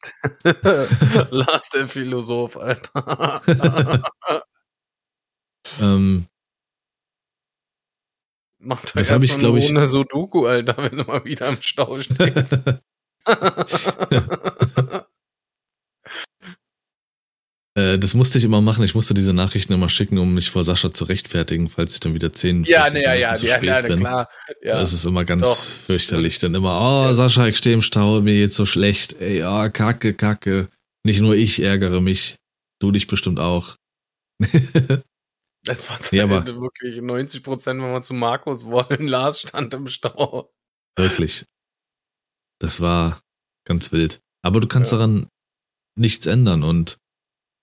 [1.30, 3.40] Lars der Philosoph, Alter.
[5.80, 6.26] Ähm,
[8.64, 11.98] Mach das habe ich, glaube ich, ohne Sudoku, Alter, wenn du mal wieder im Stau
[11.98, 12.52] stehst.
[17.74, 18.84] äh, das musste ich immer machen.
[18.84, 22.14] Ich musste diese Nachrichten immer schicken, um mich vor Sascha zu rechtfertigen, falls ich dann
[22.14, 23.98] wieder zehn ja, nee, ja, ja, zu ja, spät ja, bin.
[23.98, 24.28] klar.
[24.62, 25.58] Ja, das ist immer ganz doch.
[25.58, 26.38] fürchterlich.
[26.38, 27.12] Dann immer, oh.
[27.14, 29.20] Sascha, ich stehe im Stau, mir geht's so schlecht.
[29.20, 30.68] Ey, oh, kacke, kacke.
[31.04, 32.36] Nicht nur ich ärgere mich,
[32.78, 33.74] du dich bestimmt auch.
[35.64, 39.06] Das war ja, aber wirklich 90 Prozent, wenn wir zu Markus wollen.
[39.06, 40.52] Lars stand im Stau.
[40.96, 41.46] Wirklich.
[42.58, 43.20] Das war
[43.64, 44.20] ganz wild.
[44.42, 44.98] Aber du kannst ja.
[44.98, 45.28] daran
[45.96, 46.98] nichts ändern und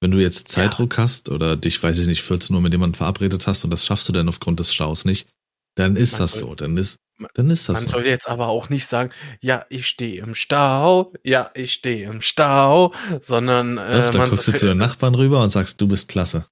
[0.01, 1.03] wenn du jetzt Zeitdruck ja.
[1.03, 4.07] hast oder dich, weiß ich nicht, 14 Uhr mit jemandem verabredet hast und das schaffst
[4.07, 5.27] du dann aufgrund des Staus nicht,
[5.75, 6.55] dann ist man das soll, so.
[6.55, 6.99] Dann ist.
[7.33, 7.89] dann ist das Man so.
[7.89, 12.21] soll jetzt aber auch nicht sagen, ja, ich stehe im Stau, ja, ich stehe im
[12.21, 16.07] Stau, sondern äh, dann man guckst du zu den Nachbarn rüber und sagst, du bist
[16.07, 16.47] klasse.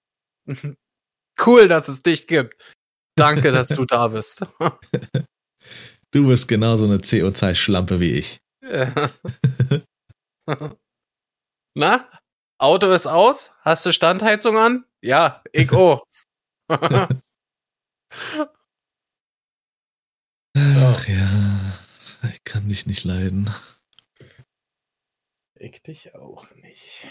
[1.46, 2.56] cool, dass es dich gibt.
[3.16, 4.46] Danke, dass du da bist.
[6.12, 8.40] Du bist genauso eine CO2-Schlampe wie ich.
[11.76, 12.10] Na,
[12.58, 13.52] Auto ist aus?
[13.62, 14.86] Hast du Standheizung an?
[15.02, 16.06] Ja, ich auch.
[16.70, 17.10] Ach
[21.08, 21.78] ja,
[22.34, 23.50] ich kann dich nicht leiden.
[25.56, 27.06] ich dich auch nicht.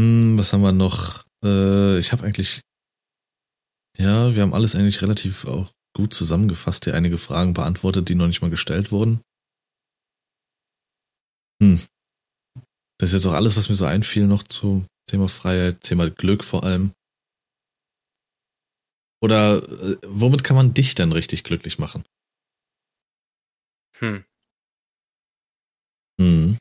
[0.00, 1.26] Hm, was haben wir noch?
[1.44, 2.62] Äh, ich habe eigentlich,
[3.98, 8.26] ja, wir haben alles eigentlich relativ auch gut zusammengefasst, hier einige Fragen beantwortet, die noch
[8.26, 9.20] nicht mal gestellt wurden.
[11.62, 11.80] Hm.
[12.98, 16.44] Das ist jetzt auch alles, was mir so einfiel noch zum Thema Freiheit, Thema Glück
[16.44, 16.92] vor allem.
[19.22, 22.04] Oder äh, womit kann man dich denn richtig glücklich machen?
[23.98, 24.24] Hm.
[26.18, 26.56] Hm.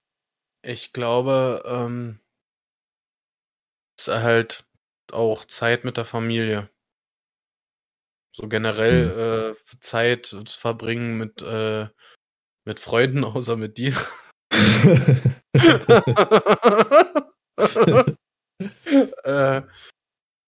[0.61, 2.19] Ich glaube, ähm,
[3.99, 4.65] ist halt
[5.11, 6.69] auch Zeit mit der Familie.
[8.35, 11.87] So generell äh, Zeit zu verbringen mit, äh,
[12.65, 13.95] mit Freunden, außer mit dir.
[19.23, 19.61] äh,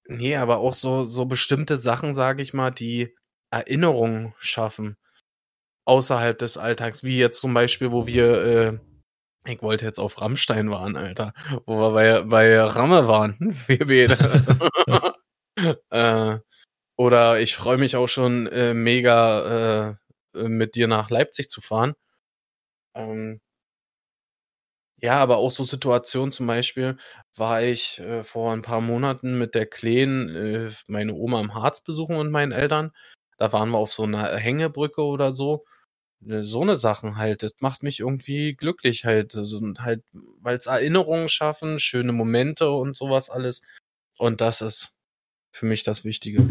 [0.08, 3.16] nee, aber auch so, so bestimmte Sachen, sage ich mal, die
[3.52, 4.98] Erinnerungen schaffen.
[5.86, 8.80] Außerhalb des Alltags, wie jetzt zum Beispiel, wo wir, äh,
[9.46, 11.34] ich wollte jetzt auf Rammstein waren, Alter,
[11.66, 13.38] wo wir bei, bei Ramme waren,
[13.68, 15.16] wir beide.
[15.90, 16.40] äh,
[16.98, 19.98] oder ich freue mich auch schon äh, mega,
[20.36, 21.94] äh, mit dir nach Leipzig zu fahren.
[22.96, 23.42] Ähm,
[25.04, 26.98] ja, aber auch so Situationen zum Beispiel
[27.36, 30.30] war ich äh, vor ein paar Monaten mit der Kleen
[30.70, 32.92] äh, meine Oma im Harz besuchen und meinen Eltern.
[33.38, 35.66] Da waren wir auf so einer Hängebrücke oder so.
[36.28, 39.36] Äh, So eine Sachen halt, das macht mich irgendwie glücklich halt.
[39.36, 43.62] Also, und halt, weil es Erinnerungen schaffen, schöne Momente und sowas alles.
[44.18, 44.94] Und das ist
[45.54, 46.48] für mich das Wichtige.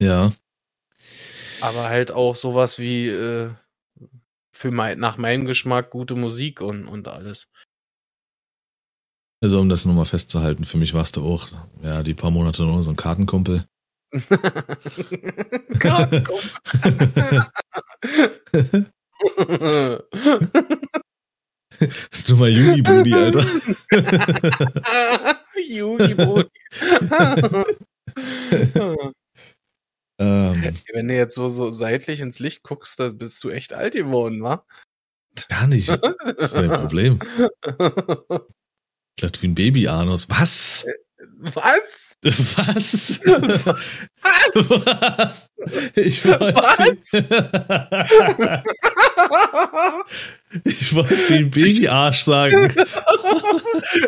[0.00, 0.32] ja,
[1.62, 3.50] Aber halt auch sowas wie äh,
[4.52, 7.48] für mein, nach meinem Geschmack gute Musik und, und alles.
[9.42, 11.48] also um das nur mal festzuhalten, für mich warst du auch,
[11.82, 13.64] ja, die paar Monate nur so ein Kartenkumpel.
[21.80, 23.44] Das ist nur mal Juni-Brudi, Alter.
[25.68, 26.14] Juni
[30.18, 33.94] ähm, Wenn du jetzt so, so seitlich ins Licht guckst, da bist du echt alt
[33.94, 34.64] geworden, wa?
[35.48, 35.88] gar nicht.
[35.88, 36.02] Das
[36.38, 37.18] ist dein Problem.
[39.16, 40.28] Glatt wie ein Baby-Anus.
[40.28, 40.86] Was?
[41.42, 42.16] Was?
[42.22, 43.20] Was?
[44.54, 45.50] Was?
[45.96, 47.02] Ich wollte.
[50.64, 52.72] ich wollte wie ein Babyarsch sagen.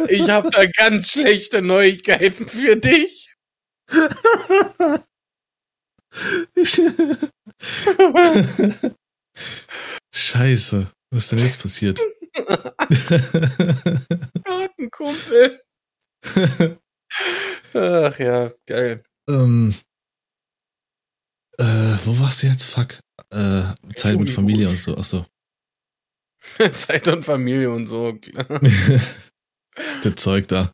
[0.09, 3.35] Ich habe da ganz schlechte Neuigkeiten für dich.
[10.15, 10.87] Scheiße.
[11.11, 12.01] Was ist denn jetzt passiert?
[14.45, 15.61] Kartenkumpel.
[17.75, 19.03] Ach ja, geil.
[19.29, 19.75] ähm,
[21.59, 21.65] äh,
[22.05, 22.65] wo warst du jetzt?
[22.65, 22.99] Fuck.
[23.31, 23.63] Äh,
[23.95, 24.97] Zeit mit Familie und so.
[24.97, 25.27] Achso.
[26.73, 28.13] Zeit und Familie und so.
[30.03, 30.73] das Zeug da.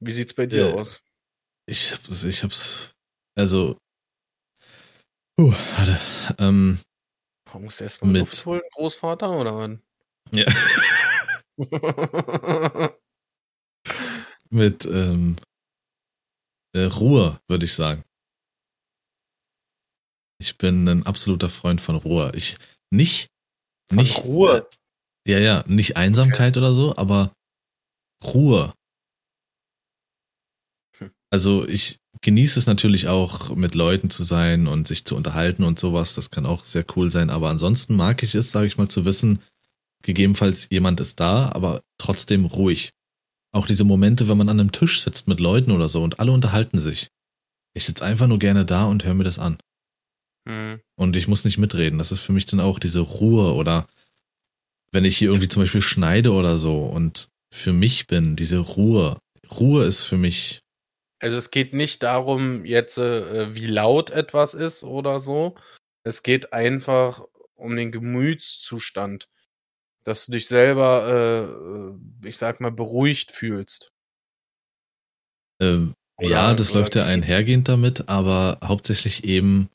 [0.00, 1.02] Wie sieht's bei dir Äh, aus?
[1.66, 2.92] Ich hab's, ich hab's,
[3.36, 3.76] also,
[5.40, 6.00] uh, warte,
[6.38, 6.78] ähm,
[7.52, 9.78] Oh, musst du erst mal mit- holen, Großvater, oder was?
[10.32, 10.44] ja,
[14.50, 15.36] mit, ähm,
[16.74, 18.04] äh, Ruhe, würde ich sagen.
[20.40, 22.30] Ich bin ein absoluter Freund von Ruhe.
[22.34, 22.56] Ich,
[22.90, 23.28] nicht,
[23.88, 24.68] Von nicht, Ruhe.
[25.26, 27.32] Ja, ja, nicht Einsamkeit oder so, aber
[28.24, 28.72] Ruhe.
[30.98, 31.10] Hm.
[31.30, 35.78] Also ich genieße es natürlich auch, mit Leuten zu sein und sich zu unterhalten und
[35.78, 36.14] sowas.
[36.14, 37.30] Das kann auch sehr cool sein.
[37.30, 39.42] Aber ansonsten mag ich es, sage ich mal, zu wissen,
[40.02, 42.92] gegebenenfalls jemand ist da, aber trotzdem ruhig.
[43.52, 46.32] Auch diese Momente, wenn man an einem Tisch sitzt mit Leuten oder so und alle
[46.32, 47.08] unterhalten sich.
[47.74, 49.58] Ich sitze einfach nur gerne da und höre mir das an.
[50.48, 50.80] Hm.
[50.96, 51.98] Und ich muss nicht mitreden.
[51.98, 53.86] Das ist für mich dann auch diese Ruhe oder
[54.92, 59.18] wenn ich hier irgendwie zum Beispiel schneide oder so und für mich bin, diese Ruhe.
[59.50, 60.60] Ruhe ist für mich,
[61.20, 65.56] Also es geht nicht darum, jetzt äh, wie laut etwas ist oder so.
[66.04, 67.22] Es geht einfach
[67.54, 69.28] um den Gemütszustand,
[70.08, 71.94] dass du dich selber,
[72.24, 73.90] äh, ich sag mal, beruhigt fühlst.
[75.60, 75.86] äh,
[76.16, 79.68] Oder- ja, das läuft ja einhergehend damit, aber hauptsächlich eben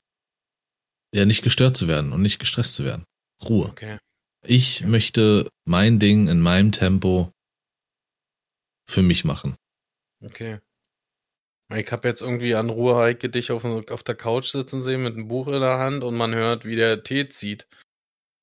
[1.14, 3.04] ja nicht gestört zu werden und nicht gestresst zu werden.
[3.48, 3.68] Ruhe.
[3.68, 3.98] Okay.
[4.46, 7.30] Ich möchte mein Ding in meinem Tempo
[8.90, 9.54] für mich machen.
[10.22, 10.58] Okay.
[11.74, 15.14] Ich habe jetzt irgendwie an Ruhe Heike dich auf, auf der Couch sitzen sehen mit
[15.14, 17.68] einem Buch in der Hand und man hört, wie der Tee zieht.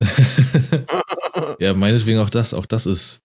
[1.60, 3.20] ja, meinetwegen auch das, auch das ist,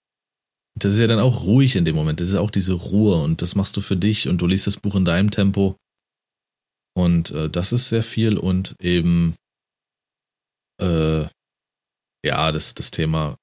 [0.75, 2.19] das ist ja dann auch ruhig in dem Moment.
[2.19, 4.77] Das ist auch diese Ruhe und das machst du für dich und du liest das
[4.77, 5.77] Buch in deinem Tempo.
[6.95, 9.35] Und äh, das ist sehr viel und eben,
[10.81, 11.25] äh,
[12.25, 13.37] ja, das, das Thema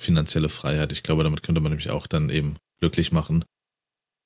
[0.00, 0.92] finanzielle Freiheit.
[0.92, 3.44] Ich glaube, damit könnte man nämlich auch dann eben glücklich machen,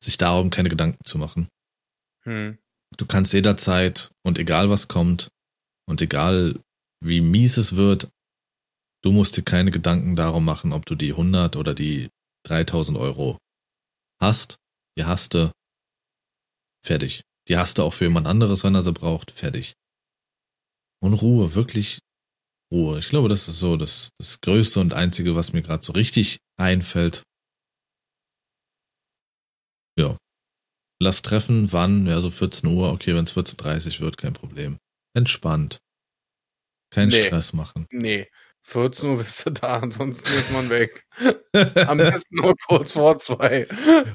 [0.03, 1.49] sich darum keine Gedanken zu machen.
[2.24, 2.59] Hm.
[2.97, 5.29] Du kannst jederzeit und egal was kommt
[5.87, 6.59] und egal
[7.05, 8.09] wie mies es wird,
[9.03, 12.09] du musst dir keine Gedanken darum machen, ob du die 100 oder die
[12.46, 13.38] 3000 Euro
[14.20, 14.57] hast.
[14.96, 15.53] Die hast du.
[16.84, 17.22] Fertig.
[17.49, 19.30] Die hast du auch für jemand anderes, wenn er sie braucht.
[19.30, 19.74] Fertig.
[21.01, 22.01] Und Ruhe, wirklich
[22.72, 22.99] Ruhe.
[22.99, 26.38] Ich glaube, das ist so das, das Größte und Einzige, was mir gerade so richtig
[26.59, 27.22] einfällt.
[29.99, 30.16] Ja.
[31.01, 32.07] Lass treffen, wann?
[32.07, 32.92] Ja, so 14 Uhr.
[32.92, 34.78] Okay, wenn es 14.30 Uhr wird, kein Problem.
[35.16, 35.78] Entspannt.
[36.90, 37.22] Kein Nee.
[37.22, 37.86] Stress machen.
[37.90, 38.28] Nee.
[38.68, 41.04] 14 Uhr bist du da, ansonsten ist man weg.
[41.88, 43.66] Am besten nur kurz vor zwei.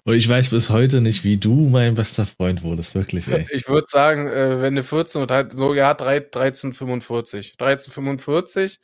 [0.05, 3.47] Und ich weiß bis heute nicht, wie du mein bester Freund wurdest, wirklich, ey.
[3.51, 7.57] Ich würde sagen, äh, wenn du 14 Uhr, drei- so, ja, drei- 13.45.
[7.57, 8.77] 13.45.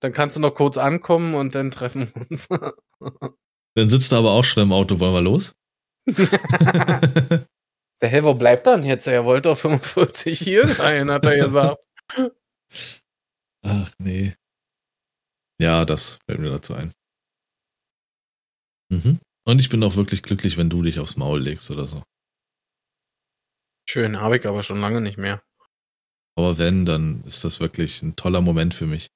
[0.00, 2.48] Dann kannst du noch kurz ankommen und dann treffen wir uns.
[3.76, 5.54] Dann sitzt du aber auch schon im Auto, wollen wir los?
[8.02, 9.06] Der Hä, wo bleibt dann jetzt?
[9.08, 11.82] Er wollte auf 45 hier sein, hat er gesagt.
[13.64, 14.34] Ach nee.
[15.60, 16.92] Ja, das fällt mir dazu ein.
[18.90, 19.20] Mhm.
[19.46, 22.02] Und ich bin auch wirklich glücklich, wenn du dich aufs Maul legst oder so.
[23.88, 25.42] Schön, habe ich aber schon lange nicht mehr.
[26.36, 29.08] Aber wenn, dann ist das wirklich ein toller Moment für mich.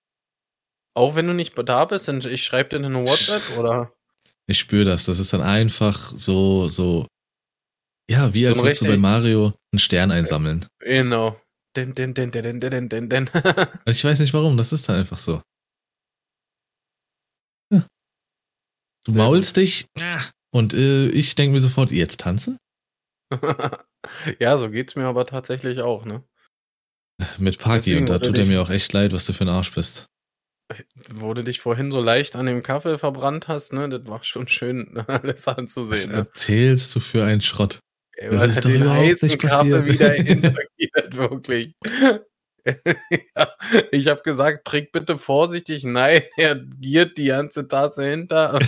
[0.95, 3.93] Auch wenn du nicht da bist, dann ich schreibe dir eine WhatsApp oder
[4.47, 5.07] Ich spüre das.
[5.07, 7.07] Das ist dann einfach so, so,
[8.11, 10.67] ja, wie So als würdest du bei Mario einen Stern einsammeln.
[10.81, 11.41] genau.
[11.77, 13.31] Den, den, den, den, den, den, den,
[13.87, 15.43] ich weiß nicht warum, das ist dann einfach so.
[17.73, 17.87] Ja.
[19.05, 19.87] Du Sehr maulst dich
[20.51, 22.59] und äh, ich denke mir sofort, jetzt tanzen?
[24.39, 26.25] ja, so geht's mir aber tatsächlich auch, ne?
[27.39, 29.51] Mit Parky Deswegen und da tut er mir auch echt leid, was du für ein
[29.51, 30.07] Arsch bist.
[31.11, 33.89] Wo du dich vorhin so leicht an dem Kaffee verbrannt hast, ne?
[33.89, 36.17] Das war schon schön, alles Was anzusehen, ne?
[36.19, 37.81] erzählst du für einen Schrott?
[38.21, 41.75] Das ist er doch den heißen Kaffee wieder interagiert, wirklich.
[43.37, 43.55] ja,
[43.93, 45.85] ich habe gesagt, trink bitte vorsichtig.
[45.85, 48.59] Nein, er giert die ganze Tasse hinter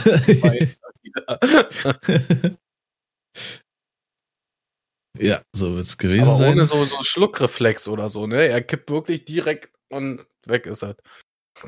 [5.18, 6.52] ja, so wird's gewesen Aber sein.
[6.52, 8.46] ohne so, so Schluckreflex oder so, ne?
[8.46, 10.96] Er kippt wirklich direkt und weg ist er.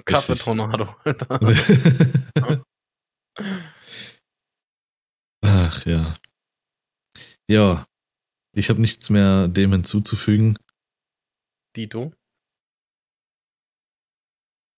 [0.05, 0.95] Kaffeetornado.
[1.05, 1.41] Alter.
[5.45, 6.15] Ach ja.
[7.51, 7.85] Ja,
[8.55, 10.57] ich habe nichts mehr dem hinzuzufügen.
[11.77, 12.13] Dito.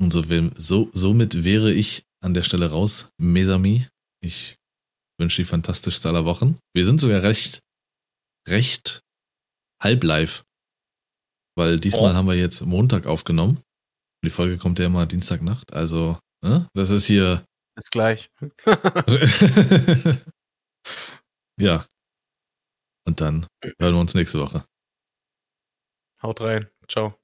[0.00, 3.08] Und so, will- so, somit wäre ich an der Stelle raus.
[3.18, 3.86] Mesami.
[4.22, 4.56] Ich
[5.20, 6.58] wünsche die fantastischste aller Wochen.
[6.74, 7.60] Wir sind sogar recht,
[8.48, 9.02] recht
[9.82, 10.44] halb live.
[11.56, 12.14] Weil diesmal Oh.
[12.14, 13.62] haben wir jetzt Montag aufgenommen.
[14.24, 15.72] Die Folge kommt ja immer Dienstagnacht.
[15.72, 16.68] Also, ne?
[16.74, 17.44] das ist hier.
[17.76, 18.30] Bis gleich.
[21.60, 21.86] ja.
[23.06, 23.46] Und dann
[23.78, 24.64] hören wir uns nächste Woche.
[26.22, 26.68] Haut rein.
[26.88, 27.23] Ciao.